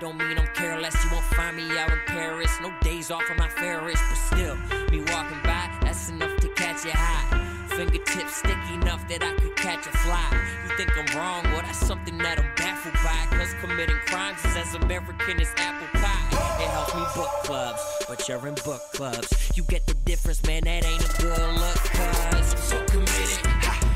[0.00, 0.94] Don't mean I'm careless.
[1.04, 4.56] You won't find me out in Paris, no days off on my Ferris, but still,
[4.90, 7.66] me walking by, that's enough to catch your eye.
[7.68, 10.26] Fingertips sticky enough that I could catch a fly.
[10.64, 11.44] You think I'm wrong?
[11.52, 13.36] Well, that's something that I'm baffled by.
[13.36, 16.62] Cause committing crimes is as American as apple pie.
[16.62, 19.52] It helps me book clubs, but you're in book clubs.
[19.54, 21.76] You get the difference, man, that ain't a good look.
[21.76, 23.46] Cause I'm so committed.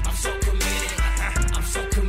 [0.04, 1.00] I'm so committed.
[1.56, 2.03] I'm so committed.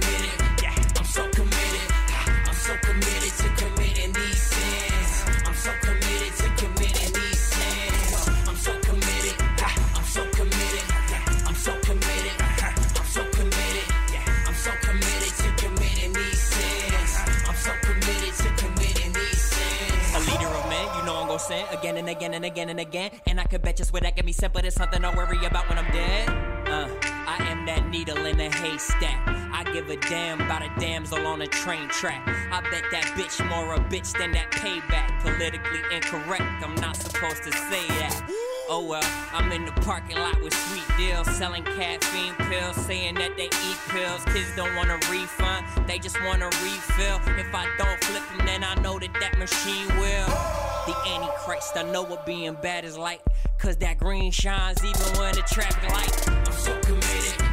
[21.86, 23.12] Again and again and again and again.
[23.28, 24.60] And I could bet you swear that can be simple.
[24.66, 26.30] It's something I worry about when I'm dead.
[26.68, 26.90] Uh,
[27.28, 29.22] I am that needle in a haystack.
[29.28, 32.28] I give a damn about a damsel on a train track.
[32.52, 35.22] I bet that bitch more a bitch than that payback.
[35.22, 38.32] Politically incorrect, I'm not supposed to say that.
[38.68, 43.38] Oh well, I'm in the parking lot with sweet deals, selling caffeine pills, saying that
[43.38, 44.26] they eat pills.
[44.34, 47.22] Kids don't want a refund, they just want a refill.
[47.38, 50.65] If I don't flip them, then I know that that machine will.
[50.86, 53.20] The Antichrist, I know what being bad is like.
[53.58, 56.30] Cause that green shines even when the traffic light.
[56.30, 57.45] I'm so committed,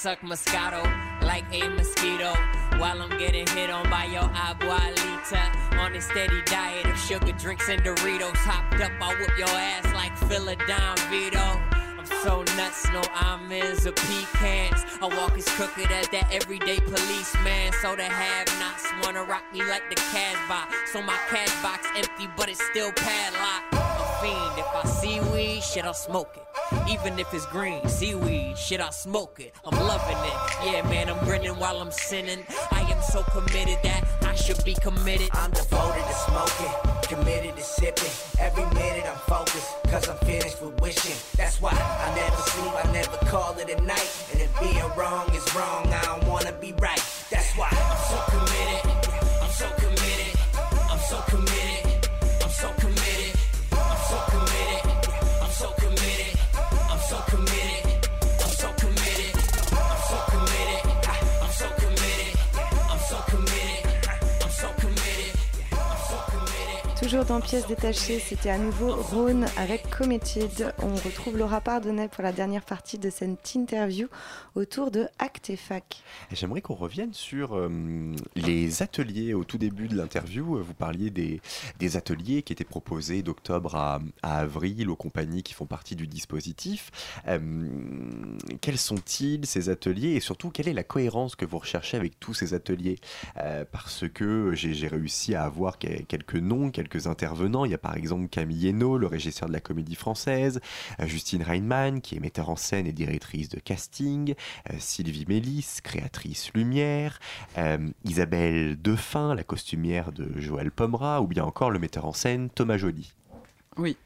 [0.00, 0.82] suck Moscato
[1.20, 2.32] like a mosquito
[2.78, 5.76] while I'm getting hit on by your abuelita.
[5.76, 8.34] On a steady diet of sugar drinks and Doritos.
[8.36, 11.38] Hopped up, I whip your ass like Philadelphia Vito.
[11.38, 14.86] I'm so nuts, no I'm is a pecans.
[15.02, 17.74] I walk as crooked as that everyday policeman.
[17.82, 20.74] So the have-nots wanna rock me like the cash box.
[20.94, 23.74] So my cash box empty, but it's still padlocked.
[23.74, 26.49] A fiend, if I see weed, shit, I'll smoke it.
[26.88, 29.54] Even if it's green, seaweed, shit, I smoke it.
[29.64, 30.72] I'm loving it.
[30.72, 32.44] Yeah, man, I'm grinning while I'm sinning.
[32.70, 35.28] I am so committed that I should be committed.
[35.32, 38.12] I'm devoted to smoking, committed to sipping.
[38.38, 41.16] Every minute I'm focused, cause I'm finished with wishing.
[41.36, 44.10] That's why I never sleep, I never call it a night.
[44.32, 47.02] And if being wrong is wrong, I don't wanna be right.
[47.30, 48.49] That's why I'm so committed.
[67.10, 70.72] Toujours dans pièces détachées, c'était à nouveau Rhône avec Committed.
[70.78, 74.06] On retrouve Laura Pardonnet pour la dernière partie de cette interview
[74.54, 76.04] autour de Actefac.
[76.30, 77.68] Et J'aimerais qu'on revienne sur euh,
[78.36, 79.34] les ateliers.
[79.34, 81.40] Au tout début de l'interview, euh, vous parliez des,
[81.96, 86.92] ateliers qui étaient proposés d'octobre à, avril aux compagnies qui font partie du dispositif.
[87.26, 87.40] Euh,
[88.60, 90.10] quels sont-ils ces ateliers?
[90.10, 93.00] Et surtout quelle est la cohérence que vous recherchez avec tous ces ateliers?
[93.72, 97.64] Parce que j'ai réussi à avoir que- quelques noms, quelques intervenants.
[97.64, 100.60] Il y a par exemple Camille Hainaut, le régisseur de la comédie française,
[101.00, 104.34] euh, Justine Reinmann, qui est metteur en scène et directrice de casting,
[104.70, 107.18] euh, Sylvie Mélis, créatrice lumière,
[107.58, 112.50] euh, Isabelle Defin, la costumière de Joël Pomera, ou bien encore le metteur en scène
[112.50, 113.12] Thomas Joly.
[113.76, 113.96] Oui.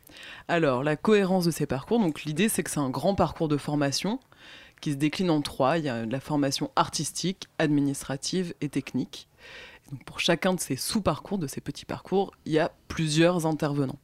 [0.48, 3.56] Alors, la cohérence de ces parcours, donc l'idée c'est que c'est un grand parcours de
[3.56, 4.20] formation
[4.80, 5.78] qui se décline en trois.
[5.78, 9.28] Il y a la formation artistique, administrative et technique.
[10.06, 13.98] Pour chacun de ces sous-parcours, de ces petits parcours, il y a plusieurs intervenants.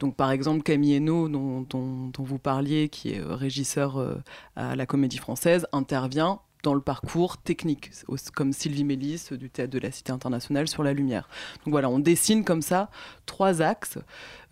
[0.00, 4.14] Donc, par exemple, Camille Hainaut, dont, vous parliez, qui est euh, régisseur euh,
[4.56, 7.90] à la Comédie Française, intervient dans le parcours technique,
[8.34, 11.26] comme Sylvie Mélis du Théâtre de la Cité Internationale sur la lumière.
[11.64, 12.90] Voilà, on dessine comme ça
[13.24, 13.96] trois axes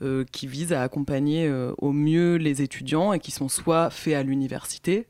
[0.01, 4.23] euh, qui visent à accompagner au mieux les étudiants et qui sont soit faits à
[4.23, 5.07] l'université,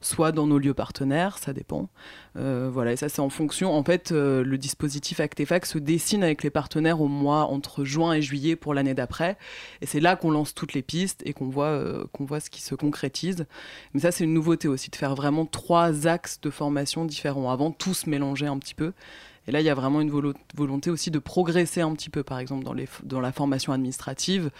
[0.00, 1.88] soit dans nos lieux partenaires, ça dépend.
[2.36, 3.72] Euh, voilà, et ça c'est en fonction.
[3.74, 8.12] En fait, euh, le dispositif Actefac se dessine avec les partenaires au mois entre juin
[8.12, 9.36] et juillet pour l'année d'après,
[9.80, 12.62] et c'est là qu'on lance toutes les pistes et qu'on voit euh, voit ce qui
[12.62, 13.46] se concrétise.
[13.94, 17.50] Mais ça c'est une nouveauté aussi de faire vraiment trois axes de formation différents.
[17.50, 18.92] Avant, tous se un petit peu.
[19.48, 22.22] Et là, il y a vraiment une volo- volonté aussi de progresser un petit peu.
[22.22, 24.50] Par exemple, dans, les, dans la formation administrative,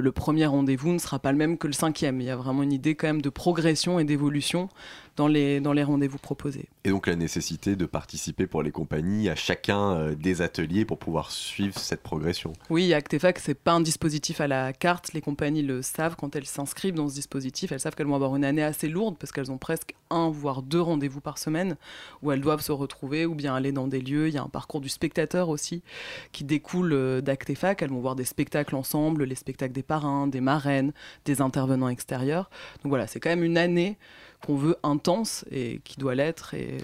[0.00, 2.20] le premier rendez-vous ne sera pas le même que le cinquième.
[2.20, 4.70] Il y a vraiment une idée quand même de progression et d'évolution
[5.18, 6.68] dans les, dans les rendez-vous proposés.
[6.84, 10.98] Et donc la nécessité de participer pour les compagnies à chacun euh, des ateliers pour
[10.98, 12.52] pouvoir suivre cette progression.
[12.70, 15.12] Oui, Actefac, c'est pas un dispositif à la carte.
[15.14, 17.72] Les compagnies le savent quand elles s'inscrivent dans ce dispositif.
[17.72, 20.62] Elles savent qu'elles vont avoir une année assez lourde parce qu'elles ont presque un voire
[20.62, 21.76] deux rendez-vous par semaine
[22.22, 24.28] où elles doivent se retrouver ou bien aller dans des lieux.
[24.28, 25.82] Il y a un parcours du spectateur aussi
[26.30, 27.82] qui découle euh, d'Actefac.
[27.82, 30.92] Elles vont voir des spectacles ensemble, les spectacles des parrains, des marraines,
[31.24, 32.50] des intervenants extérieurs.
[32.84, 33.98] Donc voilà, c'est quand même une année
[34.44, 36.54] qu'on veut intense et qui doit l'être.
[36.54, 36.78] Et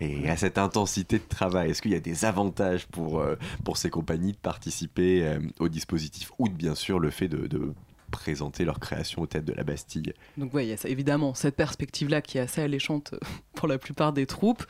[0.00, 3.76] Et à cette intensité de travail, est-ce qu'il y a des avantages pour, euh, pour
[3.76, 7.72] ces compagnies de participer euh, au dispositif ou de, bien sûr le fait de, de
[8.10, 11.56] présenter leur création au tête de la Bastille Donc oui, il y a évidemment cette
[11.56, 13.18] perspective-là qui est assez alléchante euh,
[13.54, 14.64] pour la plupart des troupes.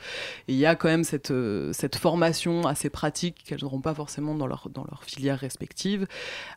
[0.47, 4.35] Il y a quand même cette, euh, cette formation assez pratique qu'elles n'auront pas forcément
[4.35, 6.07] dans leur, dans leur filière respective.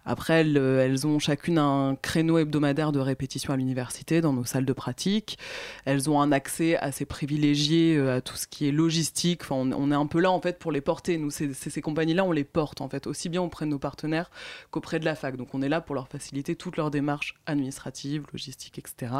[0.05, 4.44] Après, elles, euh, elles ont chacune un créneau hebdomadaire de répétition à l'université, dans nos
[4.44, 5.38] salles de pratique.
[5.85, 9.42] Elles ont un accès assez privilégié à tout ce qui est logistique.
[9.42, 11.18] Enfin, on, est un peu là en fait pour les porter.
[11.18, 13.79] Nous, ces, ces- ces compagnies-là, on les porte en fait, aussi bien auprès de nos
[13.79, 14.31] partenaires
[14.70, 15.37] qu'auprès de la fac.
[15.37, 19.13] Donc on est là pour leur faciliter toutes leurs démarches administratives, logistiques, etc.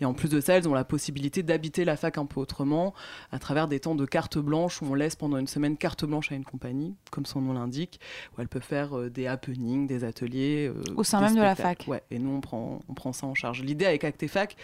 [0.00, 2.94] Et en plus de ça, elles ont la possibilité d'habiter la fac un peu autrement,
[3.30, 6.32] à travers des temps de carte blanche où on laisse pendant une semaine carte blanche
[6.32, 8.00] à une compagnie, comme son nom l'indique,
[8.36, 10.72] où elles peuvent faire euh, des happenings, des ateliers.
[10.74, 11.84] euh, Au sein même de la fac.
[11.88, 13.62] Ouais, et nous, on prend, on prend ça en charge.
[13.62, 14.56] L'idée avec Actefac,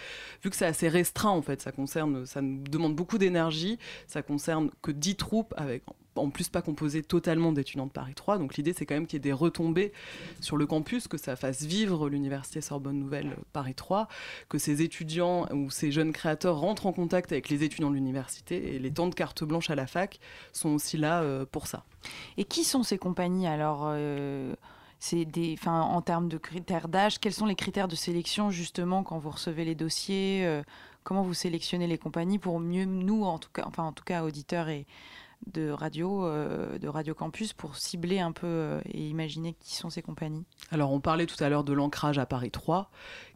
[0.43, 4.23] vu que c'est assez restreint, en fait, ça concerne, ça nous demande beaucoup d'énergie, ça
[4.23, 5.83] concerne que 10 troupes avec
[6.15, 8.37] en plus pas composé totalement d'étudiants de Paris 3.
[8.37, 9.93] Donc l'idée, c'est quand même qu'il y ait des retombées
[10.41, 14.07] sur le campus, que ça fasse vivre l'université Sorbonne Nouvelle euh, Paris 3,
[14.49, 18.75] que ces étudiants ou ces jeunes créateurs rentrent en contact avec les étudiants de l'université.
[18.75, 20.19] Et les temps de carte blanche à la fac
[20.53, 21.85] sont aussi là euh, pour ça.
[22.37, 24.53] Et qui sont ces compagnies alors euh,
[25.65, 29.65] en termes de critères d'âge, quels sont les critères de sélection justement quand vous recevez
[29.65, 30.61] les dossiers
[31.05, 34.23] Comment vous sélectionnez les compagnies pour mieux nous, en tout cas, enfin en tout cas
[34.23, 34.87] auditeurs et
[35.47, 39.89] de radio, euh, de Radio Campus, pour cibler un peu euh, et imaginer qui sont
[39.89, 40.45] ces compagnies.
[40.71, 42.89] Alors, on parlait tout à l'heure de l'ancrage à Paris 3,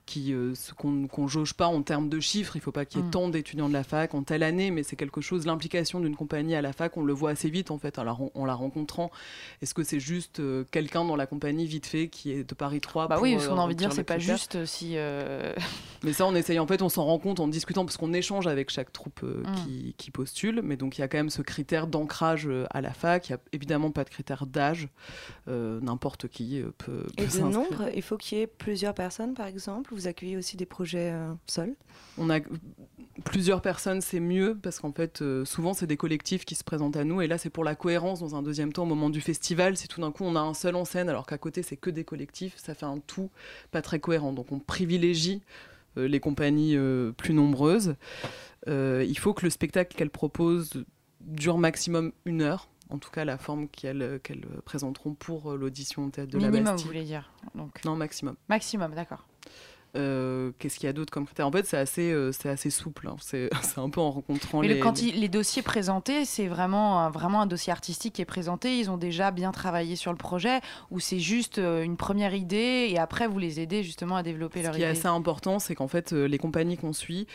[0.09, 2.55] qui, euh, ce qu'on qu'on jauge pas en termes de chiffres.
[2.55, 3.11] Il faut pas qu'il y ait Mm.
[3.11, 6.55] tant d'étudiants de la fac en telle année, mais c'est quelque chose, l'implication d'une compagnie
[6.55, 8.55] à la fac, on le voit assez vite en fait, en la, ren- en la
[8.55, 9.11] rencontrant.
[9.61, 12.81] Est-ce que c'est juste euh, quelqu'un dans la compagnie vite fait qui est de Paris
[12.81, 14.93] 3 Bah pour, oui, parce euh, qu'on a envie de dire, c'est pas juste si.
[14.95, 15.53] euh,
[16.03, 16.59] Mais ça, on essaye.
[16.59, 19.43] En fait, on s'en rend compte en discutant parce qu'on échange avec chaque troupe euh,
[19.43, 19.55] Mm.
[19.65, 20.61] qui, qui postule.
[20.63, 23.29] Mais donc, il y a quand même ce critère d'ancrage à la fac.
[23.29, 24.87] Il n'y a évidemment pas de critère d'âge.
[25.47, 28.93] Euh, N'importe qui euh, peut, Et peut de nombre, il faut qu'il y ait plusieurs
[28.93, 29.93] personnes, par exemple.
[29.99, 31.75] Vous accueillez aussi des projets euh, seuls?
[32.17, 32.39] On a
[33.25, 36.95] plusieurs personnes, c'est mieux parce qu'en fait, euh, souvent, c'est des collectifs qui se présentent
[36.95, 37.21] à nous.
[37.21, 39.75] Et là, c'est pour la cohérence dans un deuxième temps, au moment du festival.
[39.75, 41.89] Si tout d'un coup, on a un seul en scène, alors qu'à côté, c'est que
[41.89, 43.29] des collectifs, ça fait un tout
[43.71, 44.31] pas très cohérent.
[44.31, 45.41] Donc, on privilégie
[45.97, 47.95] euh, les compagnies euh, plus nombreuses.
[48.67, 50.85] Euh, il faut que le spectacle qu'elles proposent
[51.21, 52.69] dure maximum une heure.
[52.89, 54.19] En tout cas, la forme qu'elles
[54.65, 56.85] présenteront pour l'audition au théâtre de la minimum, Bastille.
[56.85, 57.83] vous voulez dire donc.
[57.85, 58.35] Non, maximum.
[58.47, 59.28] Maximum, d'accord.
[59.95, 62.69] Euh, Qu'est-ce qu'il y a d'autre comme critère En fait, c'est assez, euh, c'est assez
[62.69, 63.07] souple.
[63.07, 63.15] hein.
[63.21, 64.75] C'est un peu en rencontrant Mais les.
[64.75, 68.21] le- quand les- il- les dossiers présentés, c'est vraiment, un- vraiment un dossier artistique qui
[68.21, 68.77] est présenté.
[68.77, 70.59] Ils ont déjà bien travaillé sur le projet
[70.91, 74.59] ou c'est juste euh, une première idée et après vous les aidez justement à développer
[74.59, 74.87] Ce leur qui idée?
[74.87, 77.25] est assez important, c'est qu'en fait, les compagnies qu'on suit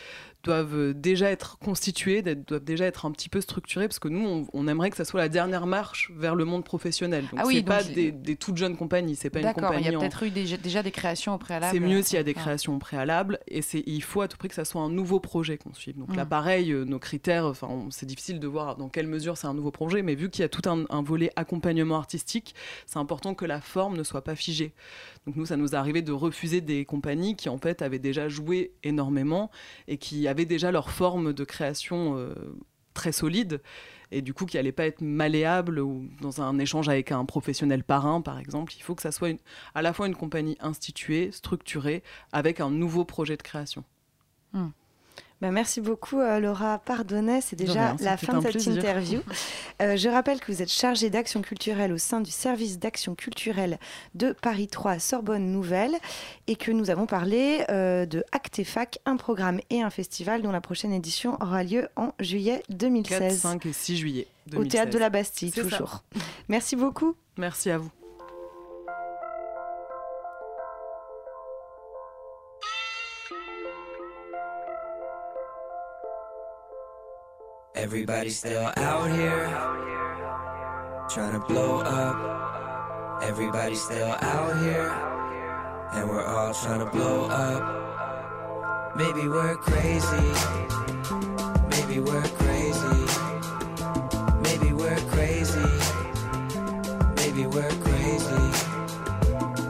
[0.45, 4.67] doivent déjà être constituées, doivent déjà être un petit peu structurées, parce que nous, on,
[4.67, 7.23] aimerait que ça soit la dernière marche vers le monde professionnel.
[7.31, 9.85] Donc, ah oui, c'est pas des, des, toutes jeunes compagnies, c'est pas une compagnie.
[9.85, 11.73] Il y a peut-être eu déjà, des créations au préalable.
[11.73, 14.49] C'est mieux s'il y a des créations au préalable, et il faut à tout prix
[14.49, 15.97] que ça soit un nouveau projet qu'on suive.
[15.97, 16.29] Donc là, mm.
[16.29, 19.71] pareil, euh, nos critères, enfin, c'est difficile de voir dans quelle mesure c'est un nouveau
[19.71, 22.53] projet, mais vu qu'il y a tout un, un volet accompagnement artistique,
[22.85, 24.73] c'est important que la forme ne soit pas figée.
[25.25, 28.29] Donc nous, ça nous est arrivé de refuser des compagnies qui en fait avaient déjà
[28.29, 29.49] joué énormément
[29.87, 32.33] et qui avaient déjà leur forme de création euh,
[32.93, 33.61] très solide
[34.11, 37.83] et du coup qui n'allait pas être malléable ou dans un échange avec un professionnel
[37.83, 38.73] parrain par exemple.
[38.75, 39.39] Il faut que ça soit
[39.73, 43.83] à la fois une compagnie instituée, structurée, avec un nouveau projet de création.
[44.51, 44.69] Hmm.
[45.41, 49.21] Bah, merci beaucoup euh, Laura Pardonnet, c'est déjà la fin de cette interview.
[49.81, 53.77] Euh, je rappelle que vous êtes chargée d'action culturelle au sein du service d'action culturelle
[54.13, 55.93] de Paris 3 Sorbonne Nouvelle
[56.47, 60.61] et que nous avons parlé euh, de Actefac, un programme et un festival dont la
[60.61, 63.19] prochaine édition aura lieu en juillet 2016.
[63.19, 64.65] 4, 5 et 6 juillet 2016.
[64.65, 66.05] Au théâtre de la Bastille, toujours.
[66.47, 67.15] Merci beaucoup.
[67.37, 67.91] Merci à vous.
[77.85, 79.45] Everybody's still out here
[81.07, 83.21] trying to blow up.
[83.21, 84.89] Everybody's still out here,
[85.93, 88.95] and we're all trying to blow up.
[88.95, 90.25] Maybe we're crazy.
[91.69, 93.05] Maybe we're crazy.
[94.41, 95.69] Maybe we're crazy.
[97.17, 98.45] Maybe we're crazy.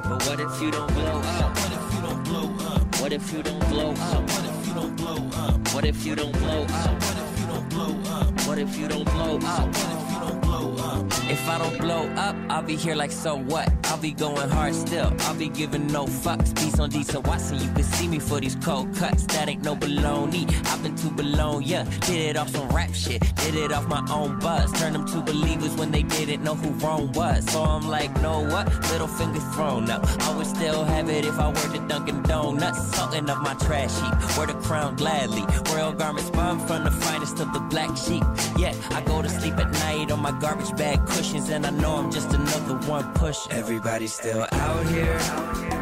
[0.07, 1.57] But what if you don't blow up?
[1.59, 3.01] What if you don't blow up?
[3.01, 4.29] What if you don't blow up?
[4.31, 5.73] What if you don't blow up?
[5.73, 7.03] What if you don't blow up?
[7.03, 8.04] What if you don't blow up?
[8.45, 9.67] What if you don't blow up?
[9.67, 11.05] What if you don't blow up?
[11.31, 13.84] If I don't blow up, I'll be here like so what?
[13.95, 15.13] I'll be going hard still.
[15.19, 16.53] I'll be giving no fucks.
[16.53, 17.61] Peace on decent Watson.
[17.61, 19.25] You can see me for these cold cuts.
[19.27, 20.45] That ain't no baloney.
[20.67, 21.85] I've been too Bologna.
[22.01, 23.21] Did it off some rap shit.
[23.37, 24.69] Did it off my own buzz.
[24.73, 27.49] Turn them to believers when they didn't know who wrong was.
[27.49, 28.67] So I'm like, know what?
[28.91, 30.05] Little finger thrown up.
[30.23, 32.97] I would still have it if I were to Dunkin' Donuts.
[32.97, 34.37] Salting up my trash heap.
[34.37, 35.45] Wear the crown gladly.
[35.71, 38.25] Royal garments spun from the finest of the black sheep.
[38.57, 41.95] Yeah, I go to sleep at night on my garbage bag cushions, and I know
[41.95, 43.47] I'm just another one push.
[43.85, 45.74] Everybody's still out here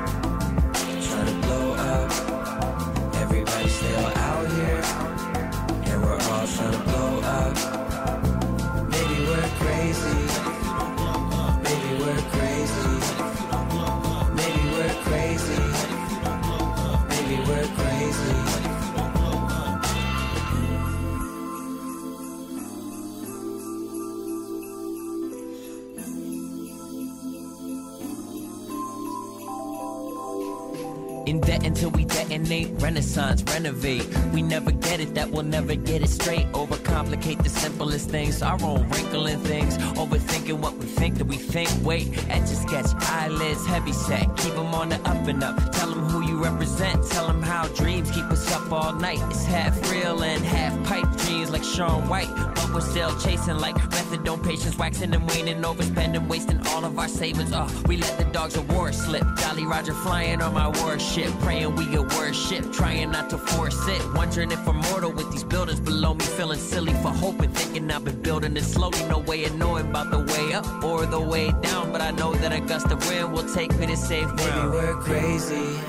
[31.54, 34.08] Invent until we detonate, renaissance, renovate.
[34.34, 36.52] We never get it, that we'll never get it straight.
[36.52, 39.78] Overcomplicate the simplest things, our own wrinkling things.
[39.78, 41.70] Overthinking what we think that we think.
[41.84, 44.36] Wait, etch a sketch, eyelids heavy set.
[44.38, 45.72] Keep them on the up and up.
[45.74, 47.06] Tell them who you represent.
[47.10, 49.20] Tell them how dreams keep us up all night.
[49.30, 52.30] It's half real and half pipe dreams like Sean White.
[52.74, 57.08] But we're still chasing like methadone patients, waxing and waning, overspending, wasting all of our
[57.08, 57.52] savings.
[57.54, 59.24] Oh, we let the dogs of war slip.
[59.38, 61.40] Jolly Roger flying on my warship shit.
[61.42, 64.02] Praying we get worship, trying not to force it.
[64.16, 66.26] Wondering if I'm mortal with these buildings below me.
[66.26, 69.04] Feeling silly for hoping, thinking I've been building it slowly.
[69.08, 71.92] No way of knowing about the way up or the way down.
[71.92, 74.72] But I know that a gust of wind will take me to safe ground.
[74.72, 75.80] Maybe we're crazy.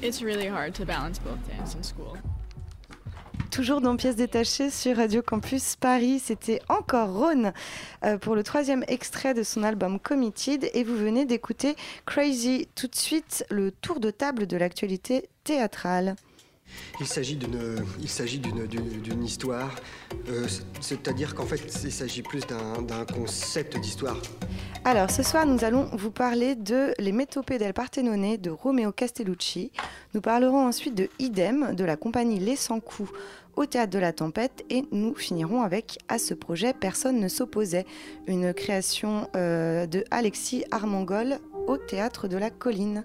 [0.00, 2.18] It's really hard to balance both dance and school.
[3.52, 6.20] Toujours dans Pièces détachées sur Radio Campus Paris.
[6.24, 7.52] C'était encore Rhône
[8.02, 11.76] euh, pour le troisième extrait de son album Committed et vous venez d'écouter
[12.06, 12.66] Crazy.
[12.74, 16.16] Tout de suite, le tour de table de l'actualité théâtrale.
[17.00, 19.74] Il s'agit d'une, il s'agit d'une, histoire,
[20.28, 20.46] euh,
[20.80, 24.16] c'est-à-dire qu'en fait, il s'agit plus d'un, concept d'histoire.
[24.84, 29.72] Alors, ce soir, nous allons vous parler de Les Métopées del Partenone de Romeo Castellucci.
[30.14, 33.10] Nous parlerons ensuite de Idem de la compagnie Les Sans Coups
[33.56, 37.86] au Théâtre de la Tempête et nous finirons avec À ce projet, personne ne s'opposait,
[38.26, 43.04] une création euh, de Alexis Armangol au Théâtre de la Colline.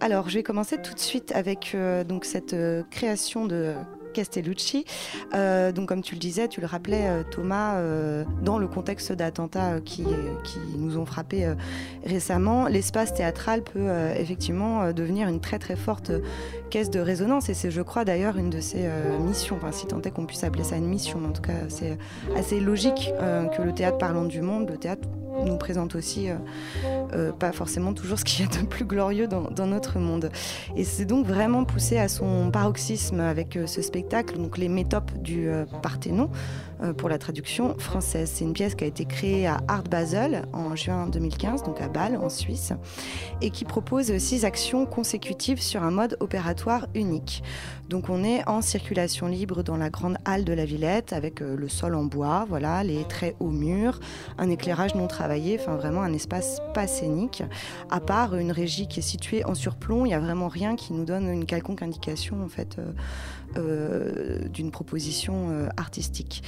[0.00, 3.74] Alors, je vais commencer tout de suite avec euh, donc cette euh, création de
[4.12, 4.84] Castellucci.
[5.34, 9.12] Euh, donc, comme tu le disais, tu le rappelais, euh, Thomas, euh, dans le contexte
[9.12, 10.04] d'attentats qui,
[10.44, 11.52] qui, nous ont frappés
[12.04, 16.12] récemment, l'espace théâtral peut effectivement devenir une très très forte
[16.70, 17.48] caisse de résonance.
[17.48, 18.88] Et c'est, je crois, d'ailleurs, une de ses
[19.20, 19.56] missions.
[19.56, 21.98] Enfin, si tant qu'on puisse appeler ça une mission, en tout cas, c'est
[22.36, 23.12] assez logique
[23.56, 25.08] que le théâtre parlant du monde, le théâtre
[25.44, 26.36] nous présente aussi euh,
[27.14, 30.30] euh, pas forcément toujours ce qu'il y a de plus glorieux dans, notre monde.
[30.76, 35.12] Et c'est donc vraiment poussé à son paroxysme avec euh, ce spectacle, donc les métopes
[35.18, 35.48] du
[35.82, 36.30] Parthénon,
[36.96, 38.30] pour la traduction française.
[38.34, 41.88] C'est une pièce qui a été créée à Art Basel en juin 2015, donc à
[41.88, 42.72] Bâle, en Suisse,
[43.40, 47.42] et qui propose six actions consécutives sur un mode opératoire unique.
[47.88, 51.56] Donc on est en circulation libre dans la grande halle de la Villette avec euh,
[51.56, 54.00] le sol en bois, voilà, les traits au mur,
[54.38, 57.42] un éclairage non travaillé, enfin vraiment un espace pas scénique.
[57.90, 60.94] À part une régie qui est située en surplomb, il n'y a vraiment rien qui
[60.94, 62.78] nous donne une quelconque indication en fait
[63.56, 66.42] euh, d'une proposition euh, artistique.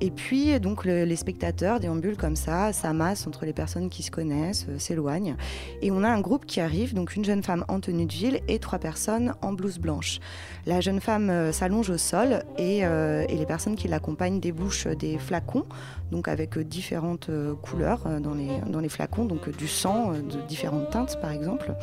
[0.00, 4.10] Et puis donc le- les spectateurs déambulent comme ça, s'amassent entre les personnes qui se
[4.10, 5.36] connaissent, euh, s'éloignent,
[5.82, 8.40] et on a un groupe qui arrive, donc une jeune femme en tenue de ville
[8.48, 10.20] et trois personnes en blouse blanche.
[10.66, 15.64] La jeune femme s'allonge au sol et les personnes qui l'accompagnent débouchent des flacons,
[16.10, 20.12] donc avec euh, différentes euh, couleurs euh, dans les, dans les flacons, donc du sang
[20.12, 21.74] de différentes teintes par exemple,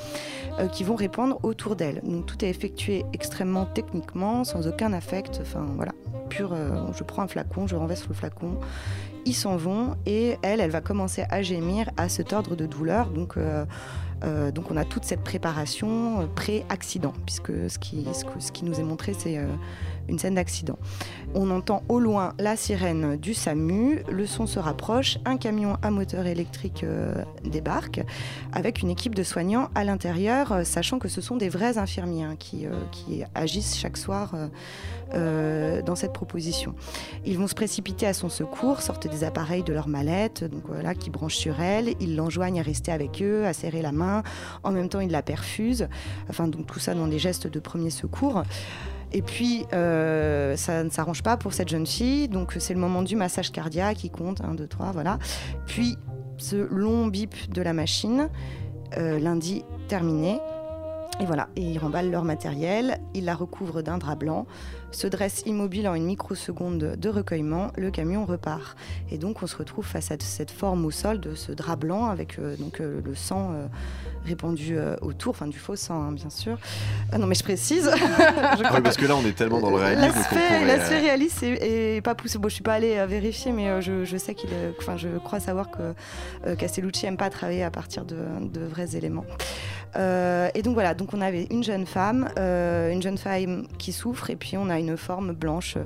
[0.71, 2.01] qui vont répandre autour d'elle.
[2.03, 5.91] Donc tout est effectué extrêmement techniquement, sans aucun affect, enfin voilà,
[6.29, 6.55] pur,
[6.93, 8.59] je prends un flacon, je renverse le flacon,
[9.25, 13.09] ils s'en vont et elle, elle va commencer à gémir, à se tordre de douleur,
[13.09, 13.37] donc...
[14.55, 18.83] donc on a toute cette préparation pré-accident, puisque ce qui, ce, ce qui nous est
[18.83, 19.39] montré, c'est
[20.09, 20.77] une scène d'accident.
[21.33, 25.91] On entend au loin la sirène du SAMU, le son se rapproche, un camion à
[25.91, 28.01] moteur électrique euh, débarque,
[28.53, 32.23] avec une équipe de soignants à l'intérieur, euh, sachant que ce sont des vrais infirmiers
[32.23, 34.33] hein, qui, euh, qui agissent chaque soir
[35.13, 36.75] dans cette proposition.
[37.25, 40.93] Ils vont se précipiter à son secours, sortent des appareils de leur mallette, donc voilà,
[40.93, 41.93] qui branchent sur elle.
[41.99, 44.23] Ils l'enjoignent à rester avec eux, à serrer la main.
[44.63, 45.87] En même temps, ils la perfusent.
[46.29, 48.43] Enfin, donc tout ça dans des gestes de premier secours.
[49.15, 52.27] Et puis, euh, ça ne s'arrange pas pour cette jeune fille.
[52.27, 55.19] Donc, c'est le moment du massage cardiaque qui compte 1, 2, 3, voilà.
[55.65, 55.97] Puis,
[56.37, 58.29] ce long bip de la machine,
[58.97, 60.37] euh, lundi terminé.
[61.21, 64.47] Et voilà, et ils remballent leur matériel, ils la recouvrent d'un drap blanc,
[64.95, 68.77] se dressent immobile en une microseconde de recueillement, le camion repart.
[69.11, 72.05] Et donc on se retrouve face à cette forme au sol de ce drap blanc
[72.05, 73.67] avec euh, donc, euh, le sang euh,
[74.25, 76.57] répandu autour, enfin du faux sang hein, bien sûr.
[77.11, 77.91] Ah non mais je précise.
[78.57, 80.17] Je crois Oui, parce que là, on est tellement dans le réalisme
[80.65, 82.37] L'aspect réaliste est, est pas poussé.
[82.37, 85.67] Bon, je suis pas allée vérifier, mais je, je sais qu'il, enfin, je crois savoir
[85.69, 89.25] que Castellucci aime pas travailler à partir de, de vrais éléments.
[89.95, 94.35] Et donc voilà, donc on avait une jeune femme, une jeune femme qui souffre, et
[94.35, 95.83] puis on a une forme blanche euh,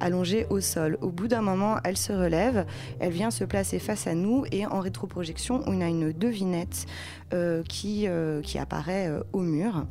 [0.00, 0.98] allongée au sol.
[1.00, 2.66] Au bout d'un moment, elle se relève,
[3.00, 6.86] elle vient se placer face à nous, et en rétroprojection, on a une devinette
[7.32, 9.86] euh, qui, euh, qui apparaît au mur.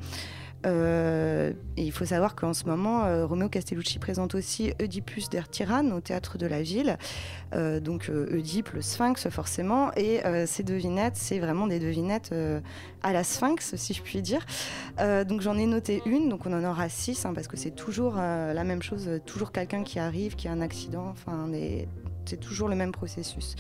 [0.65, 5.91] Euh, il faut savoir qu'en ce moment, euh, Romeo Castellucci présente aussi Oedipus der Tyrann
[5.91, 6.97] au théâtre de la ville.
[7.53, 9.91] Euh, donc Oedipe, le sphinx forcément.
[9.95, 12.33] Et ces devinettes, c'est vraiment des devinettes
[13.03, 14.45] à la sphinx, si je puis dire.
[14.99, 18.15] Donc j'en ai noté une, donc on en aura six, hein, parce que c'est toujours
[18.15, 21.49] la même chose, toujours quelqu'un qui arrive, qui a un accident, enfin
[22.25, 23.55] c'est toujours le même processus.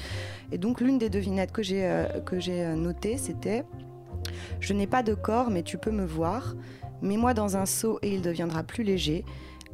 [0.51, 3.63] Et donc l'une des devinettes que j'ai que j'ai notées, c'était
[4.59, 6.55] je n'ai pas de corps, mais tu peux me voir.
[7.01, 9.25] Mets-moi dans un seau et il deviendra plus léger.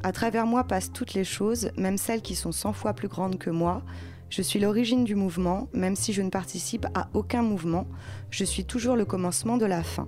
[0.02, 3.38] À travers moi passent toutes les choses, même celles qui sont cent fois plus grandes
[3.38, 3.82] que moi.
[4.30, 7.86] Je suis l'origine du mouvement, même si je ne participe à aucun mouvement.
[8.30, 10.06] Je suis toujours le commencement de la fin.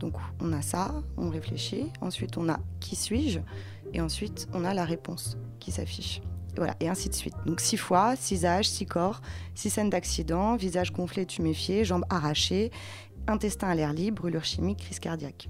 [0.00, 1.92] Donc on a ça, on réfléchit.
[2.00, 3.40] Ensuite on a qui suis-je?
[3.92, 6.22] Et ensuite on a la réponse qui s'affiche.
[6.56, 7.34] Voilà, et ainsi de suite.
[7.46, 9.20] Donc six fois, six âges, six corps,
[9.54, 12.72] six scènes d'accident, visage gonflé, tuméfié, jambes arrachées,
[13.28, 15.48] intestin à l'air libre, brûlure chimique, crise cardiaque.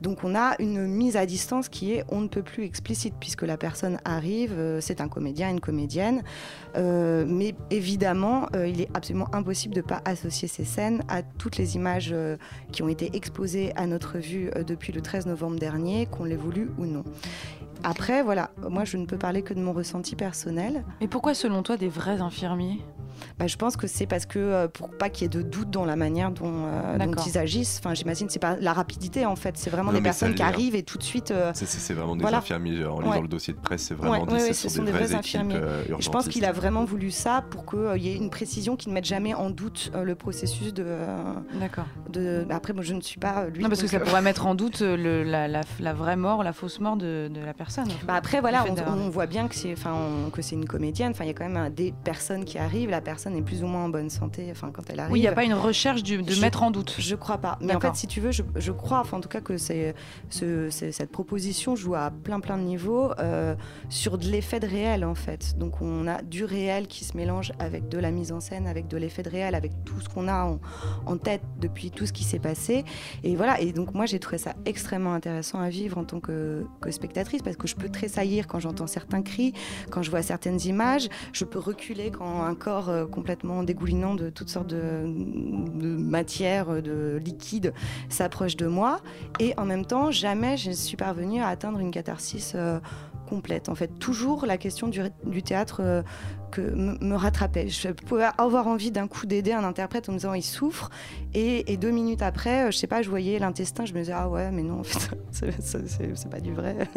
[0.00, 3.42] Donc on a une mise à distance qui est on ne peut plus explicite puisque
[3.42, 6.22] la personne arrive, euh, c'est un comédien, une comédienne,
[6.76, 11.22] Euh, mais évidemment euh, il est absolument impossible de ne pas associer ces scènes à
[11.22, 12.14] toutes les images
[12.70, 16.70] qui ont été exposées à notre vue depuis le 13 novembre dernier, qu'on l'ait voulu
[16.78, 17.02] ou non.
[17.82, 20.84] Après, voilà, moi je ne peux parler que de mon ressenti personnel.
[21.00, 22.80] Et pourquoi, selon toi, des vrais infirmiers?
[23.38, 25.70] Bah, je pense que c'est parce que euh, pour pas qu'il y ait de doute
[25.70, 27.78] dans la manière dont, euh, dont ils agissent.
[27.82, 30.46] Enfin, j'imagine c'est pas la rapidité en fait, c'est vraiment Non, des personnes qui hein.
[30.48, 31.30] arrivent et tout de suite.
[31.30, 32.38] euh, C'est- vraiment des voilà.
[32.38, 32.84] infirmiers.
[32.84, 33.20] En lisant Ouais.
[33.22, 35.56] le dossier de presse, c'est vraiment ouais, dit, ouais, ce sont des vraies infirmiers.
[35.56, 38.88] euh, je pense qu'il a vraiment voulu ça pour qu'il y ait une précision qui
[38.88, 40.84] ne mette jamais en doute euh, le processus de.
[41.58, 41.86] D'accord.
[42.10, 42.44] De...
[42.48, 43.62] bah, Après, moi, je ne suis pas lui.
[43.62, 46.52] Non, parce que ça pourrait mettre en doute le- la, la- la vraie mort, la
[46.52, 47.88] fausse mort de, de la personne.
[48.06, 51.10] Bah après voilà, on, voit bien que c'est, enfin, on- que c'est une comédienne.
[51.12, 52.90] Enfin, il y a quand même des personnes qui arrivent.
[52.90, 55.12] La personne est plus ou moins en bonne santé, enfin quand elle arrive.
[55.12, 56.94] Oui, il n'y a pas une recherche du- de Je- mettre en doute.
[56.98, 57.58] Je crois pas.
[57.60, 59.94] Mais en fait, si tu veux, je, je crois, enfin en tout cas que c'est,
[60.28, 63.54] ce- c'est- cette proposition joue à plein plein de niveaux euh,
[63.88, 65.58] sur de l'effet de réel en fait.
[65.58, 68.86] Donc on a du réel qui se mélange avec de la mise en scène, avec
[68.86, 70.60] de l'effet de réel, avec tout ce qu'on a en,
[71.06, 72.84] en tête depuis tout ce qui s'est passé.
[73.24, 73.60] Et voilà.
[73.60, 77.42] Et donc moi j'ai trouvé ça extrêmement intéressant à vivre en tant que, que spectatrice
[77.42, 79.52] parce que je peux tressaillir quand j'entends certains cris,
[79.90, 81.08] quand je vois certaines images.
[81.32, 85.04] Je peux reculer quand un corps euh, complètement dégoulinant de toutes sortes de,
[85.80, 87.72] matières, de liquides
[88.08, 89.00] s'approche de moi.
[89.38, 92.78] Et en même temps, jamais je suis parvenue à atteindre une catharsis euh,
[93.28, 93.68] complète.
[93.68, 96.02] En fait, toujours la question du, théâtre euh,
[96.50, 97.68] que me, rattrapait.
[97.68, 100.90] Je pouvais avoir envie d'un coup d'aider un interprète en me disant il souffre,
[101.34, 104.12] et, et deux minutes après, euh, je sais pas, je voyais l'intestin, je me disais
[104.14, 106.76] ah ouais, mais non, en fait, c'est- pas du vrai.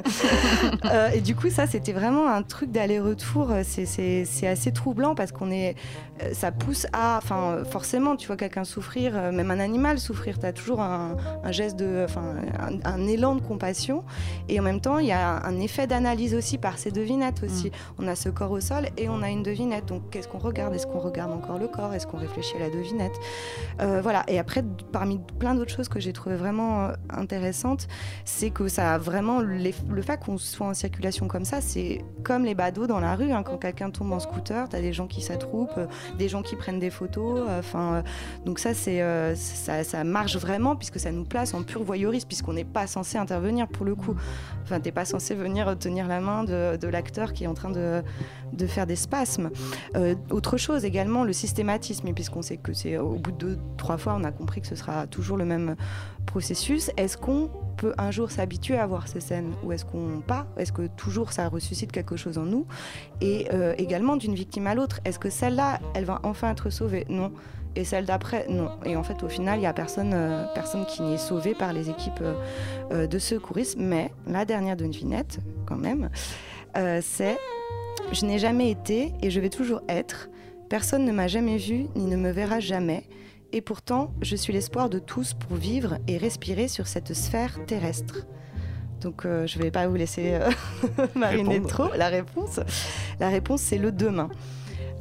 [0.85, 3.51] Euh, et du coup, ça, c'était vraiment un truc d'aller-retour.
[3.63, 5.75] C'est- assez troublant parce qu'on est,
[6.21, 10.45] euh, ça pousse à, enfin, forcément, tu vois quelqu'un souffrir, même un animal souffrir, tu
[10.45, 14.03] as toujours un, un geste de, enfin, un, un élan de compassion.
[14.49, 17.71] Et en même temps, il y a un effet d'analyse aussi par ces devinettes aussi.
[17.99, 19.85] On a ce corps au sol et on a une devinette.
[19.85, 20.73] Donc, qu'est-ce qu'on regarde?
[20.73, 21.93] Est-ce qu'on regarde encore le corps?
[21.93, 23.13] Est-ce qu'on réfléchit à la devinette?
[23.81, 24.23] Euh, Voilà.
[24.27, 27.87] Et après, parmi plein d'autres choses que j'ai trouvé vraiment euh, intéressantes,
[28.25, 32.45] c'est que ça a vraiment le fait qu'on soit en circulation comme ça, c'est comme
[32.45, 33.31] les badauds dans la rue.
[33.31, 33.43] hein.
[33.43, 35.87] Quand quelqu'un tombe en scooter, tu as des gens qui s'attroupent, euh,
[36.17, 37.41] des gens qui prennent des photos.
[37.59, 38.03] Enfin,
[38.45, 42.87] donc ça, ça, marche vraiment puisque ça nous place en pur voyeurisme puisqu'on n'est pas
[42.87, 44.15] censé intervenir pour le coup.
[44.63, 48.03] Enfin, t'es pas censé venir tenir la main de, l'acteur qui est en train de,
[48.53, 48.95] de faire des
[49.95, 53.97] Euh, autre chose également, le systématisme, puisqu'on sait que c'est au bout de deux, trois
[53.97, 55.75] fois, on a compris que ce sera toujours le même
[56.25, 56.91] processus.
[56.97, 59.53] Est-ce qu'on peut un jour s'habituer à voir ces scènes?
[59.63, 60.47] Ou est-ce qu'on pas?
[60.57, 62.65] Est-ce que toujours ça ressuscite quelque chose en nous?
[63.21, 67.05] Et euh, également d'une victime à l'autre, est-ce que celle-là, elle va enfin être sauvée?
[67.09, 67.31] Non.
[67.75, 68.69] Et celle d'après, non.
[68.85, 71.73] Et en fait, au final, il n'y a personne, euh, personne qui n'est sauvé par
[71.73, 72.23] les équipes
[72.91, 73.81] de secourisme.
[73.81, 76.09] Mais la dernière devinette, quand même,
[77.01, 77.37] c'est
[78.11, 80.29] Je n'ai jamais été et je vais toujours être.
[80.69, 83.03] Personne ne m'a jamais vu ni ne me verra jamais.
[83.51, 88.25] Et pourtant, je suis l'espoir de tous pour vivre et respirer sur cette sphère terrestre.
[89.01, 90.49] Donc, euh, je ne vais pas vous laisser euh,
[91.15, 91.69] mariner Répondre.
[91.69, 91.97] trop.
[91.97, 92.59] La réponse,
[93.19, 94.29] la réponse, c'est le demain.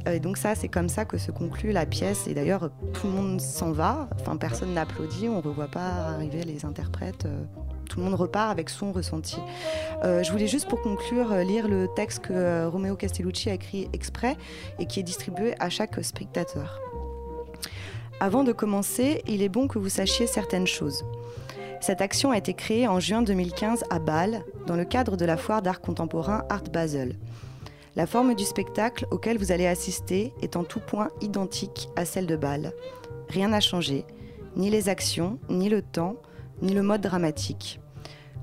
[0.07, 2.27] Euh, Et donc ça, c'est comme ça que se conclut la pièce.
[2.27, 4.09] Et d'ailleurs, tout le monde s'en va.
[4.19, 5.29] Enfin, personne n'applaudit.
[5.29, 7.25] On ne revoit pas arriver les interprètes.
[7.93, 9.37] Tout le monde repart avec son ressenti.
[10.03, 13.53] Euh, je voulais juste pour conclure euh, lire le texte que euh, Romeo Castellucci a
[13.53, 14.35] écrit exprès
[14.79, 16.81] et qui est distribué à chaque spectateur.
[18.19, 21.05] Avant de commencer, il est bon que vous sachiez certaines choses.
[21.81, 25.37] Cette action a été créée en juin 2015 à Bâle, dans le cadre de la
[25.37, 27.19] foire d'art contemporain Art Basel.
[27.95, 32.25] La forme du spectacle auquel vous allez assister est en tout point identique à celle
[32.25, 32.73] de Bâle.
[33.29, 34.03] Rien n'a changé,
[34.55, 36.15] ni les actions, ni le temps,
[36.63, 37.79] ni le mode dramatique.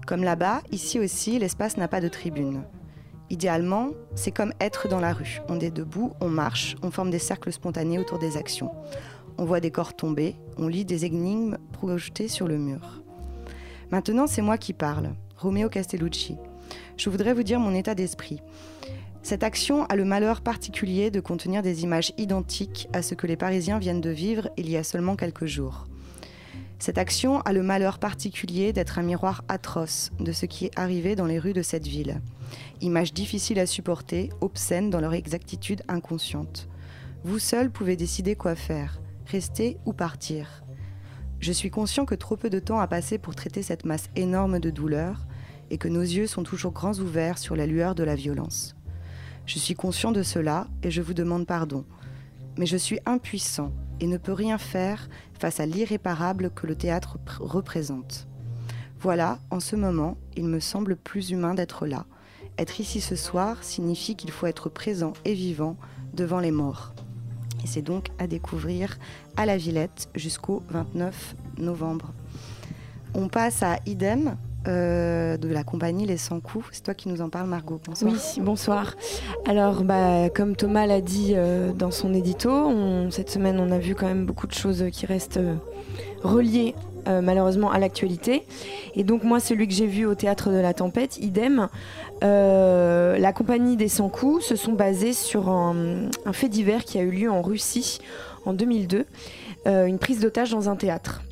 [0.06, 2.64] Comme là-bas, ici aussi, l'espace n'a pas de tribune.
[3.30, 5.40] Idéalement, c'est comme être dans la rue.
[5.48, 8.72] On est debout, on marche, on forme des cercles spontanés autour des actions.
[9.38, 13.02] On voit des corps tomber, on lit des énigmes projetées sur le mur.
[13.92, 16.36] Maintenant, c'est moi qui parle, Romeo Castellucci.
[16.96, 18.40] Je voudrais vous dire mon état d'esprit.
[19.22, 23.36] Cette action a le malheur particulier de contenir des images identiques à ce que les
[23.36, 25.86] Parisiens viennent de vivre il y a seulement quelques jours.
[26.80, 31.14] Cette action a le malheur particulier d'être un miroir atroce de ce qui est arrivé
[31.14, 32.22] dans les rues de cette ville.
[32.80, 36.70] Images difficiles à supporter, obscènes dans leur exactitude inconsciente.
[37.22, 40.64] Vous seul pouvez décider quoi faire, rester ou partir.
[41.38, 44.58] Je suis conscient que trop peu de temps a passé pour traiter cette masse énorme
[44.58, 45.26] de douleur
[45.68, 48.74] et que nos yeux sont toujours grands ouverts sur la lueur de la violence.
[49.44, 51.84] Je suis conscient de cela et je vous demande pardon.
[52.60, 55.08] Mais je suis impuissant et ne peux rien faire
[55.38, 58.28] face à l'irréparable que le théâtre pr- représente.
[59.00, 62.04] Voilà, en ce moment, il me semble plus humain d'être là.
[62.58, 65.78] Être ici ce soir signifie qu'il faut être présent et vivant
[66.12, 66.92] devant les morts.
[67.64, 68.98] Et c'est donc à découvrir
[69.38, 72.12] à la Villette jusqu'au 29 novembre.
[73.14, 74.36] On passe à Idem
[74.68, 76.66] euh, de la compagnie Les 100 coups.
[76.72, 77.80] C'est toi qui nous en parles, Margot.
[78.02, 78.94] Oui, bonsoir.
[79.46, 82.50] Alors, bah, comme Thomas l'a dit euh, dans son édito,
[83.10, 85.54] cette semaine, on a vu quand même beaucoup de choses qui restent euh,
[86.22, 86.74] reliées
[87.06, 88.44] malheureusement à l'actualité.
[88.94, 91.68] Et donc, moi, celui que j'ai vu au Théâtre de la Tempête, idem,
[92.20, 97.02] la compagnie des 100 coups se sont basés sur un, un fait divers qui a
[97.02, 98.00] eu lieu en Russie
[98.44, 99.06] en 2002,
[99.66, 101.22] euh, une prise d'otage dans un théâtre.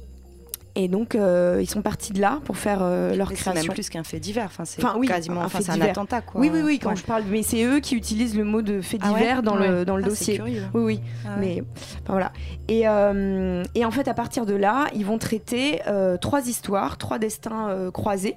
[0.80, 3.62] Et donc, euh, ils sont partis de là pour faire euh, leur Mais C'est création.
[3.64, 4.44] même plus qu'un fait divers.
[4.46, 5.40] Enfin, c'est Enfin, oui, quasiment.
[5.42, 6.40] un Enfin, c'est un attentat, quoi.
[6.40, 6.96] Oui, oui, oui, quand Ouais.
[6.96, 7.24] je parle.
[7.28, 9.96] Mais c'est eux qui utilisent le mot de fait Ah ouais divers dans, le, dans
[9.96, 10.34] le Ah, c'est dossier.
[10.36, 10.62] curieux.
[10.74, 11.00] Oui, oui.
[11.26, 11.30] Ah.
[11.40, 11.64] Mais
[12.04, 12.32] enfin, voilà.
[12.68, 15.80] Et, euh, et en fait, à partir de là, ils vont traiter
[16.20, 18.36] trois histoires, trois destins croisés.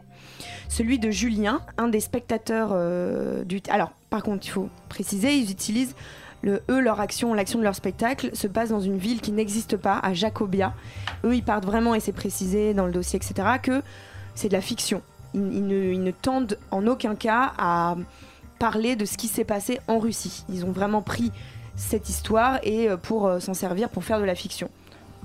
[0.68, 2.76] Celui de Julien, un des spectateurs
[3.46, 3.62] du.
[3.70, 5.96] Alors, par contre, il faut préciser, ils utilisent
[6.42, 9.78] le, eux, leur action, l'action de leur spectacle se passe dans une ville qui n'existe
[9.78, 10.74] pas, à Jacobia.
[11.24, 13.82] Eux, ils partent vraiment, et c'est précisé dans le dossier, etc., que
[14.36, 15.02] c'est de la fiction.
[15.34, 17.96] Ils, ne tendent en aucun cas à
[18.60, 20.44] parler de ce qui s'est passé en Russie.
[20.50, 21.32] Ils ont vraiment pris
[21.76, 24.70] cette histoire et euh, pour euh, s'en servir pour faire de la fiction.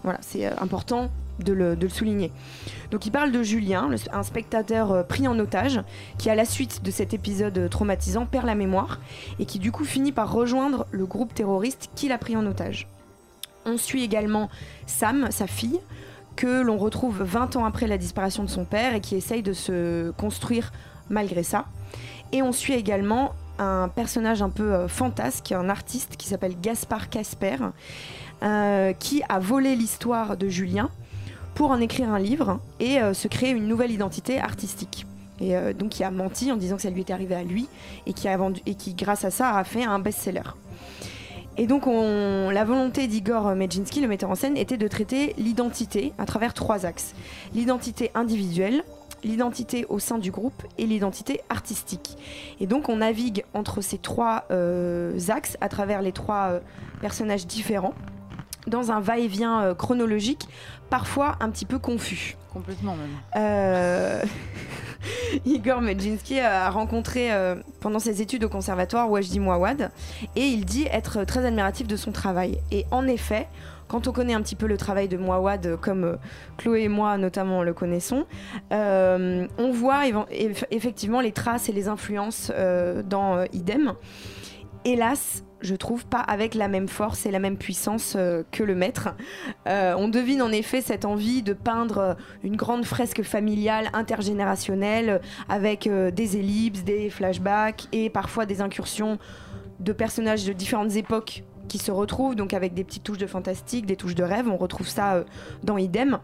[0.05, 2.33] Voilà, c'est euh, important de le, souligner.
[2.91, 5.81] Donc il parle de Julien, un spectateur euh, pris en otage,
[6.19, 9.01] qui à la suite de cet épisode euh, traumatisant perd la mémoire
[9.39, 12.89] et qui du coup finit par rejoindre le groupe terroriste qui l'a pris en otage.
[13.65, 14.49] On suit également
[14.87, 15.81] Sam, sa fille,
[16.37, 19.53] que l'on retrouve 20 ans après la disparition de son père et qui essaye de
[19.53, 20.73] se construire
[21.09, 21.67] malgré ça.
[22.33, 27.09] Et on suit également un personnage un peu euh, fantasque, un artiste qui s'appelle Gaspard
[27.09, 27.57] Casper,
[28.99, 30.91] qui a volé l'histoire de Julien
[31.57, 35.07] pour en écrire un livre et euh, se créer une nouvelle identité artistique.
[35.41, 37.67] Et euh, donc il a menti en disant que ça lui était arrivé à lui
[38.07, 40.55] et qui, a vendu, et qui grâce à ça a fait un best-seller.
[41.57, 46.13] Et donc on- la volonté d'Igor Medzinski, le metteur en scène, était de traiter l'identité
[46.19, 47.15] à travers trois axes.
[47.55, 48.85] L'identité individuelle,
[49.25, 52.19] l'identité au sein du groupe et l'identité artistique.
[52.61, 56.61] Et donc on navigue entre ces trois euh, axes à travers les trois
[57.01, 57.95] personnages différents
[58.67, 60.49] dans un va-et-vient euh, chronologique,
[60.91, 62.37] parfois un petit peu confus.
[62.53, 63.11] Complètement même.
[63.37, 64.23] Euh,
[65.45, 69.91] Igor Medzinski a rencontré euh, pendant ses études au conservatoire Wajdi Mouawad
[70.35, 72.59] et il dit être très admiratif de son travail.
[72.71, 73.47] Et en effet,
[73.89, 76.17] quand on connaît un petit peu le travail de Mouawad, euh, comme euh,
[76.57, 78.27] Chloé et moi notamment le connaissons,
[78.73, 80.03] euh, on voit
[80.71, 83.95] effectivement les traces et les influences euh, dans euh, Idem.
[84.85, 88.75] Hélas, je trouve pas avec la même force et la même puissance euh, que le
[88.75, 89.11] maître.
[89.67, 95.21] Euh, on devine en effet cette envie de peindre euh, une grande fresque familiale intergénérationnelle
[95.49, 99.19] avec des ellipses, des flashbacks et parfois des incursions
[99.81, 103.87] de personnages de différentes époques qui se retrouvent, donc avec des petites touches de fantastique,
[103.87, 104.49] des touches de rêve.
[104.49, 105.25] On retrouve ça
[105.65, 106.19] dans Idem.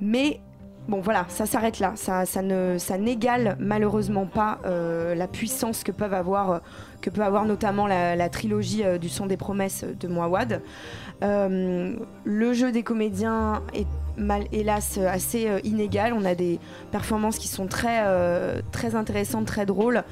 [0.00, 0.40] Mais
[0.88, 1.92] bon, voilà, ça s'arrête là.
[1.96, 6.58] Ça, ne, ça n'égale malheureusement pas euh, la puissance que peuvent avoir, euh,
[7.00, 10.62] que peut avoir notamment la, trilogie euh, du Son des promesses de Mouawad.
[11.22, 16.12] Le jeu des comédiens est mal, hélas assez inégal.
[16.12, 16.58] On a des
[16.90, 18.00] performances qui sont très,
[18.94, 20.04] intéressantes, très drôles,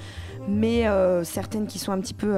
[0.48, 0.84] mais
[1.24, 2.34] certaines qui sont un petit peu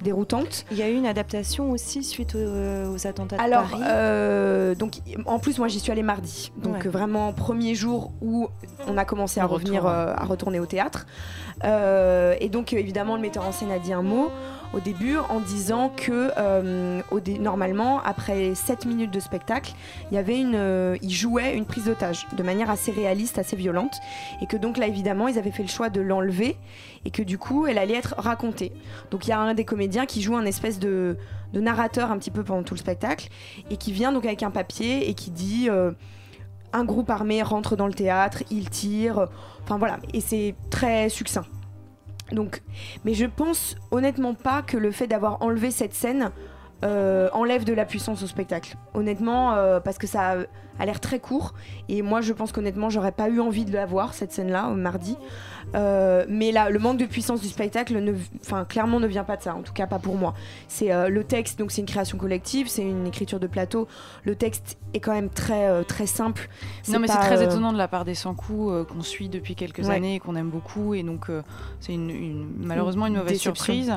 [0.00, 0.64] euh, déroutantes.
[0.70, 3.82] Il y a eu une adaptation aussi suite aux, aux attentats de Alors, Paris.
[3.86, 6.52] euh, donc, en plus, moi, j'y suis allée mardi.
[6.62, 6.86] Donc, Ouais.
[6.86, 8.48] euh, vraiment, premier jour où
[8.86, 11.06] on a commencé à revenir, euh, à retourner au théâtre.
[11.64, 14.30] Euh, et donc, évidemment, le metteur en scène a dit un mot
[14.74, 17.00] au début en disant que, euh,
[17.40, 19.72] normalement, après 7 minutes de spectacle,
[20.10, 23.56] il y avait une, euh, il jouait une prise d'otage de manière assez réaliste, assez
[23.56, 23.96] violente.
[24.42, 26.56] Et que donc, là, évidemment, ils avaient fait le choix de l'enlever
[27.04, 28.72] et que du coup, elle allait être racontée.
[29.10, 31.16] Donc, il y a un des comédiens qui joue un espèce de
[31.52, 33.28] de narrateur un petit peu pendant tout le spectacle
[33.70, 35.92] et qui vient donc avec un papier et qui dit euh,
[36.72, 39.28] un groupe armé rentre dans le théâtre, il tire,
[39.62, 41.44] enfin voilà, et c'est très succinct.
[42.32, 42.62] Donc,
[43.04, 46.32] mais je pense honnêtement pas que le fait d'avoir enlevé cette scène
[46.84, 48.76] euh, enlève de la puissance au spectacle.
[48.94, 50.36] Honnêtement, euh, parce que ça
[50.78, 51.54] a, l'air très court.
[51.88, 54.74] Et moi, je pense qu'honnêtement, j'aurais pas eu envie de la voir, cette scène-là, au
[54.74, 55.16] mardi.
[55.74, 59.36] Euh, mais là, le manque de puissance du spectacle, ne, enfin, clairement, ne vient pas
[59.36, 59.54] de ça.
[59.54, 60.32] En tout cas, pas pour moi.
[60.68, 63.88] C'est euh, le texte, donc c'est une création collective, c'est une écriture de plateau.
[64.24, 66.48] Le texte est quand même très, euh, très simple.
[66.88, 69.80] Non, mais c'est très étonnant de la part des sans coups qu'on suit depuis quelques
[69.86, 69.90] Ouais.
[69.94, 70.94] années et qu'on aime beaucoup.
[70.94, 71.26] Et donc,
[71.80, 73.54] c'est une, une- malheureusement une mauvaise déception.
[73.54, 73.92] surprise.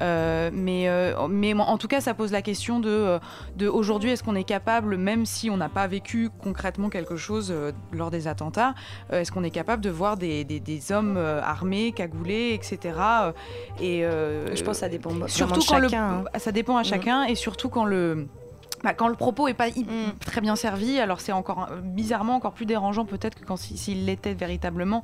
[0.00, 0.88] Mais,
[1.28, 3.18] mais en tout cas, ça pose la question de,
[3.56, 7.54] de aujourd'hui, est-ce qu'on est capable, même si on n'a pas vécu concrètement quelque chose
[7.92, 8.74] lors des attentats,
[9.12, 12.78] est-ce qu'on est capable de voir des, des- des hommes euh, armés, cagoulés, etc.
[12.98, 13.32] euh,
[13.80, 16.24] Et, euh, Je pense que ça dépend surtout de quand chacun, le, hein.
[16.38, 16.84] ça dépend à Mm.
[16.84, 18.26] chacun et surtout quand le
[18.82, 20.14] bah, quand le propos est pas Mm.
[20.24, 24.06] très bien servi, alors c'est encore euh, bizarrement encore plus dérangeant peut-être que quand s'il
[24.06, 25.02] l'était véritablement.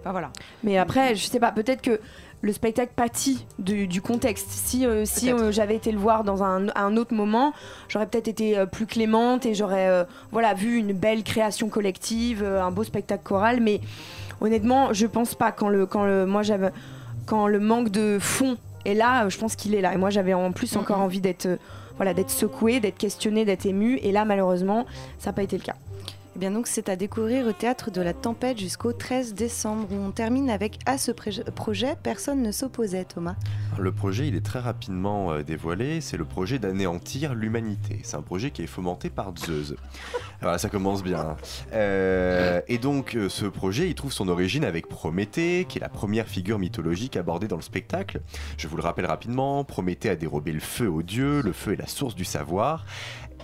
[0.00, 0.30] Enfin voilà.
[0.64, 2.00] Mais après, je sais pas, peut-être que
[2.40, 4.50] le spectacle pâtit du, du contexte.
[4.50, 7.52] Si, euh, si euh, j'avais été le voir dans un, à un autre moment,
[7.88, 12.42] j'aurais peut-être été euh, plus clémente et j'aurais euh, voilà, vu une belle création collective,
[12.42, 13.60] euh, un beau spectacle choral.
[13.60, 13.80] Mais
[14.42, 16.70] honnêtement, je pense pas quand le, quand le, moi j'avais,
[17.26, 19.94] quand le manque de fond est là, je pense qu'il est là.
[19.94, 21.56] Et moi j'avais en plus encore envie d'être, euh,
[21.96, 23.98] voilà, d'être secouée, d'être questionnée, d'être émue.
[24.02, 24.84] Et là, malheureusement,
[25.18, 25.76] ça n'a pas été le cas.
[26.34, 29.96] Eh bien donc c'est à découvrir au théâtre de la Tempête jusqu'au 13 décembre où
[29.96, 33.36] on termine avec à ce projet personne ne s'opposait Thomas.
[33.78, 36.00] Le projet, il est très rapidement euh, dévoilé.
[36.00, 38.00] C'est le projet d'anéantir l'humanité.
[38.02, 39.74] C'est un projet qui est fomenté par Zeus.
[40.42, 41.36] voilà, ça commence bien.
[41.72, 45.88] Euh, et donc, euh, ce projet, il trouve son origine avec Prométhée, qui est la
[45.88, 48.20] première figure mythologique abordée dans le spectacle.
[48.58, 51.40] Je vous le rappelle rapidement Prométhée a dérobé le feu aux dieux.
[51.42, 52.84] Le feu est la source du savoir.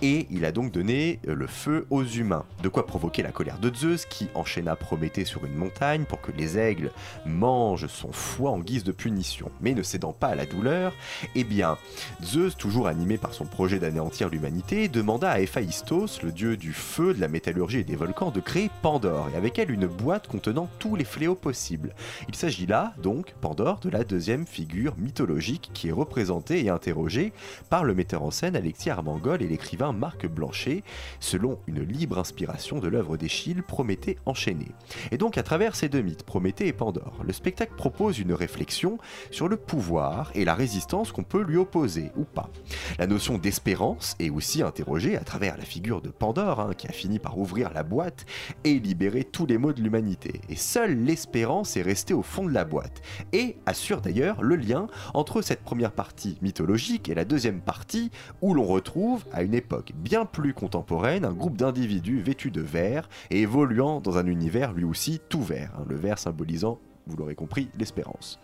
[0.01, 2.45] Et il a donc donné le feu aux humains.
[2.63, 6.31] De quoi provoquer la colère de Zeus, qui enchaîna Prométhée sur une montagne pour que
[6.31, 6.91] les aigles
[7.25, 9.51] mangent son foie en guise de punition.
[9.59, 10.93] Mais ne cédant pas à la douleur,
[11.35, 11.77] eh bien,
[12.23, 17.13] Zeus, toujours animé par son projet d'anéantir l'humanité, demanda à Héphaïstos, le dieu du feu,
[17.13, 20.69] de la métallurgie et des volcans, de créer Pandore, et avec elle une boîte contenant
[20.79, 21.95] tous les fléaux possibles.
[22.27, 27.31] Il s'agit là, donc, Pandore, de la deuxième figure mythologique qui est représentée et interrogée
[27.69, 30.83] par le metteur en scène Alexis Armangol et l'écrivain Marc Blanchet,
[31.19, 34.67] selon une libre inspiration de l'œuvre d'Échille, Prométhée enchaîné.
[35.11, 38.97] Et donc, à travers ces deux mythes, Prométhée et Pandore, le spectacle propose une réflexion
[39.31, 42.49] sur le pouvoir et la résistance qu'on peut lui opposer ou pas.
[42.97, 46.91] La notion d'espérance est aussi interrogée à travers la figure de Pandore, hein, qui a
[46.91, 48.25] fini par ouvrir la boîte
[48.63, 50.41] et libérer tous les maux de l'humanité.
[50.49, 53.01] Et seule l'espérance est restée au fond de la boîte,
[53.33, 58.53] et assure d'ailleurs le lien entre cette première partie mythologique et la deuxième partie où
[58.53, 63.41] l'on retrouve, à une époque bien plus contemporaine, un groupe d'individus vêtus de vert et
[63.41, 66.79] évoluant dans un univers lui aussi tout vert, hein, le vert symbolisant
[67.09, 68.39] vous l'aurez compris, l'espérance.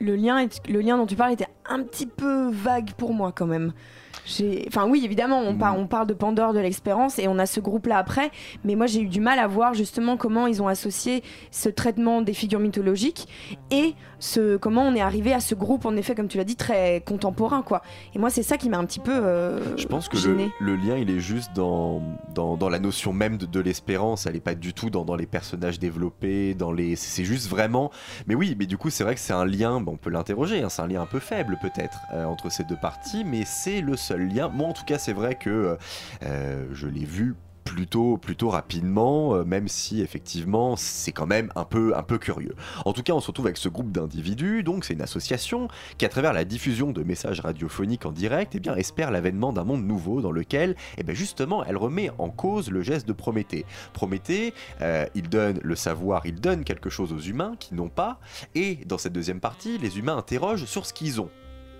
[0.00, 3.46] Le, lien le lien dont tu parles était un petit peu vague pour moi quand
[3.46, 3.72] même.
[4.66, 7.60] Enfin oui, évidemment, on, par- on parle de Pandore, de l'expérience, et on a ce
[7.60, 8.30] groupe-là après,
[8.64, 12.22] mais moi j'ai eu du mal à voir justement comment ils ont associé ce traitement
[12.22, 13.26] des figures mythologiques
[13.70, 16.56] et ce, comment on est arrivé à ce groupe, en effet, comme tu l'as dit,
[16.56, 17.62] très contemporain.
[17.62, 17.82] quoi.
[18.14, 20.16] Et moi c'est ça qui m'a un petit peu euh, Je pense que
[20.60, 22.02] le, lien, il est juste dans,
[22.34, 24.26] dans, dans la notion même de, de l'espérance.
[24.26, 26.96] Elle n'est pas du tout dans, dans les personnages développés, dans les.
[26.96, 27.90] C'est juste vraiment.
[28.26, 29.80] Mais oui, mais du coup, c'est vrai que c'est un lien.
[29.80, 30.62] bon, on peut l'interroger.
[30.62, 33.80] hein, c'est un lien un peu faible peut-être euh, entre ces deux parties, mais c'est
[33.80, 35.78] le seul Moi, en tout cas, c'est vrai que
[36.22, 37.34] euh, je l'ai vu
[37.68, 42.54] plutôt plutôt rapidement euh, même si effectivement c'est quand même un peu curieux.
[42.84, 46.06] En tout cas, on se retrouve avec ce groupe d'individus, donc c'est une association qui
[46.06, 50.20] à travers la diffusion de messages radiophoniques en direct, eh espère l'avènement d'un monde nouveau
[50.22, 53.66] dans lequel eh bien justement, elle remet en cause le geste de Prométhée.
[53.92, 58.18] Prométhée, euh, il donne le savoir, il donne quelque chose aux humains qui n'ont pas
[58.54, 61.30] et dans cette deuxième partie, les humains interrogent sur ce qu'ils ont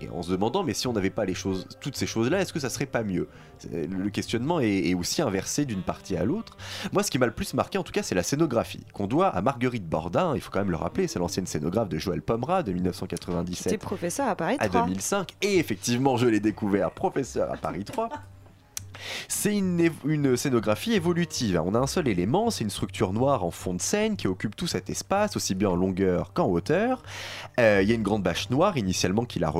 [0.01, 2.53] et en se demandant mais si on n'avait pas les choses, toutes ces choses-là, est-ce
[2.53, 3.27] que ça serait pas mieux?
[3.71, 6.57] Le questionnement est, est aussi inversé d'une partie à l'autre.
[6.93, 9.27] Moi, ce qui m'a le plus marqué, en tout cas, c'est la scénographie qu'on doit
[9.27, 10.33] à Marguerite Bordin.
[10.35, 13.77] Il faut quand même le rappeler, c'est l'ancienne scénographe de Joël Pomera de 1997 T'es
[13.77, 14.85] professeur à Paris à 3.
[14.85, 15.35] 2005.
[15.41, 18.09] Et effectivement, je l'ai découvert professeur à Paris 3.
[19.27, 21.61] C'est une, scénographie évolutive.
[21.63, 24.55] On a un seul élément, c'est une structure noire en fond de scène qui occupe
[24.55, 27.03] tout cet espace, aussi bien en longueur qu'en hauteur.
[27.59, 29.53] Euh, Il y a une grande bâche noire initialement qui la,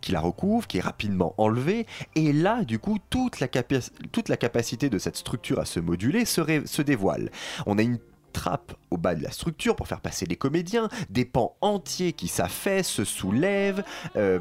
[0.00, 1.86] qui la recouvre, qui est rapidement enlevée.
[2.14, 3.48] Et là, du coup, toute la,
[4.36, 7.30] capacité de cette structure à se moduler se, se dévoile.
[7.66, 7.98] On a une
[8.32, 12.28] trappe au bas de la structure pour faire passer les comédiens, des pans entiers qui
[12.28, 13.82] s'affaissent, se soulèvent,
[14.16, 14.38] euh,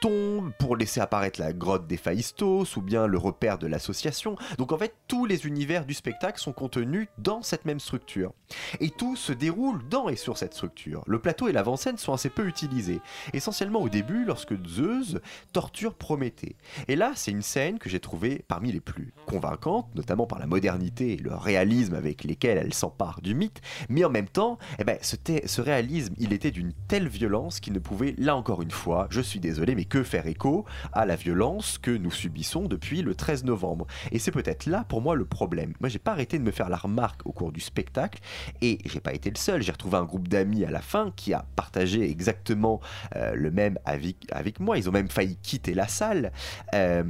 [0.00, 4.36] tombent pour laisser apparaître la grotte des Phaistos ou bien le repère de l'association.
[4.58, 8.32] Donc en fait, tous les univers du spectacle sont contenus dans cette même structure.
[8.80, 11.02] Et tout se déroule dans et sur cette structure.
[11.06, 13.00] Le plateau et l'avant-scène sont assez peu utilisés,
[13.32, 15.18] essentiellement au début lorsque Zeus
[15.52, 16.56] torture Prométhée.
[16.86, 20.46] Et là, c'est une scène que j'ai trouvée parmi les plus convaincantes, notamment par la
[20.46, 23.60] modernité et le réalisme avec lesquels elle s'empare du mythe,
[24.04, 28.14] en même temps, eh ben, ce réalisme, il était d'une telle violence qu'il ne pouvait,
[28.18, 31.90] là encore une fois, je suis désolé, mais que faire écho à la violence que
[31.90, 33.86] nous subissons depuis le 13 novembre.
[34.12, 35.72] Et c'est peut-être là pour moi le problème.
[35.80, 38.20] Moi, j'ai pas arrêté de me faire la remarque au cours du spectacle,
[38.62, 39.62] et j'ai pas été le seul.
[39.62, 42.80] J'ai retrouvé un groupe d'amis à la fin qui a partagé exactement
[43.14, 44.78] euh, le même avis avec moi.
[44.78, 46.32] Ils ont même failli quitter la salle.
[46.74, 47.02] Euh,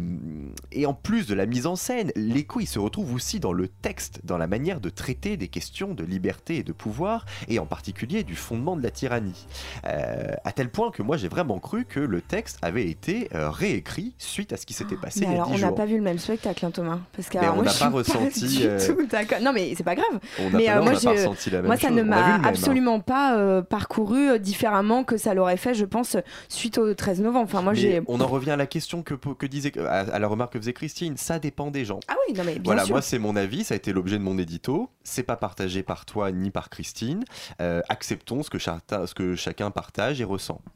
[0.72, 3.68] et en plus de la mise en scène, l'écho il se retrouve aussi dans le
[3.68, 7.66] texte, dans la manière de traiter des questions de liberté et de pouvoir, et en
[7.66, 9.46] particulier du fondement de la tyrannie.
[9.86, 13.50] Euh, à tel point que moi j'ai vraiment cru que le texte avait été euh,
[13.50, 15.72] réécrit suite à ce qui s'était passé Mais il y a alors, 10 on n'a
[15.72, 16.98] pas vu le même spectacle, hein, Thomas.
[17.14, 19.38] Parce que Mais on n'a pas ressenti, du euh, tout d'accord.
[19.40, 20.20] Non, mais c'est pas grave.
[20.40, 21.96] On mais pas- euh, non, moi, pas ressenti la même moi, ça chose.
[21.96, 22.48] ne m'a même, hein.
[22.48, 26.16] absolument pas euh, parcouru euh, différemment que ça l'aurait fait, je pense,
[26.48, 27.44] suite au 13 novembre.
[27.44, 28.02] Enfin, moi, j'ai.
[28.06, 30.72] on en revient à la question que, que disait, à, à la remarque que faisait
[30.72, 32.00] Christine, ça dépend des gens.
[32.08, 32.94] Ah oui, non, mais bien voilà, sûr.
[32.94, 34.90] moi c'est mon avis, ça a été l'objet de mon édito.
[35.04, 37.22] C'est pas partagé par toi ni par Christine.
[37.60, 40.62] Euh, acceptons ce que, chacun, partage et ressent.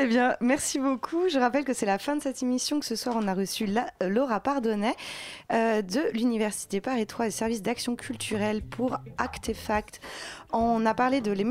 [0.00, 1.28] Eh bien, merci beaucoup.
[1.28, 3.68] Je rappelle que c'est la fin de cette émission, que ce soir, on a reçu
[3.68, 4.94] euh, Laura Pardonnet
[5.52, 10.00] euh, de l'Université Paris 3 et service d'action culturelle pour Actefact.
[10.52, 11.44] On a parlé de Les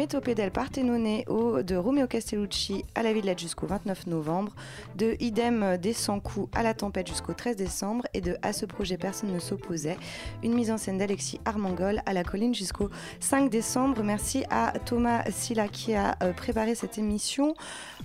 [1.28, 4.56] au- de Romeo Castellucci à la Villette jusqu'au 29 novembre,
[4.96, 8.66] de Idem des 100 coups à la tempête jusqu'au 13 décembre et de À ce
[8.66, 9.98] projet personne ne s'opposait,
[10.44, 12.90] une mise en scène d'Alexis Armangol à la colline jusqu'au
[13.20, 14.02] 5 décembre.
[14.02, 17.54] Merci à Thomas Silla qui a euh, préparé cette émission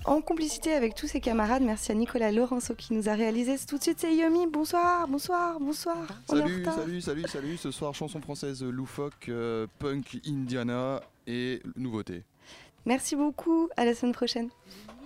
[0.05, 1.63] en complicité avec tous ses camarades.
[1.63, 3.55] Merci à Nicolas Laurenceau qui nous a réalisé.
[3.67, 4.45] Tout de suite, c'est Yomi.
[4.45, 5.97] Bonsoir, bonsoir, bonsoir.
[6.29, 7.57] On Salut, salut, salut, salut.
[7.57, 10.82] Ce soir, chanson française loufoque, euh, punk Indiana
[11.27, 12.23] et nouveauté.
[12.85, 13.69] Merci beaucoup.
[13.77, 14.49] À la semaine prochaine.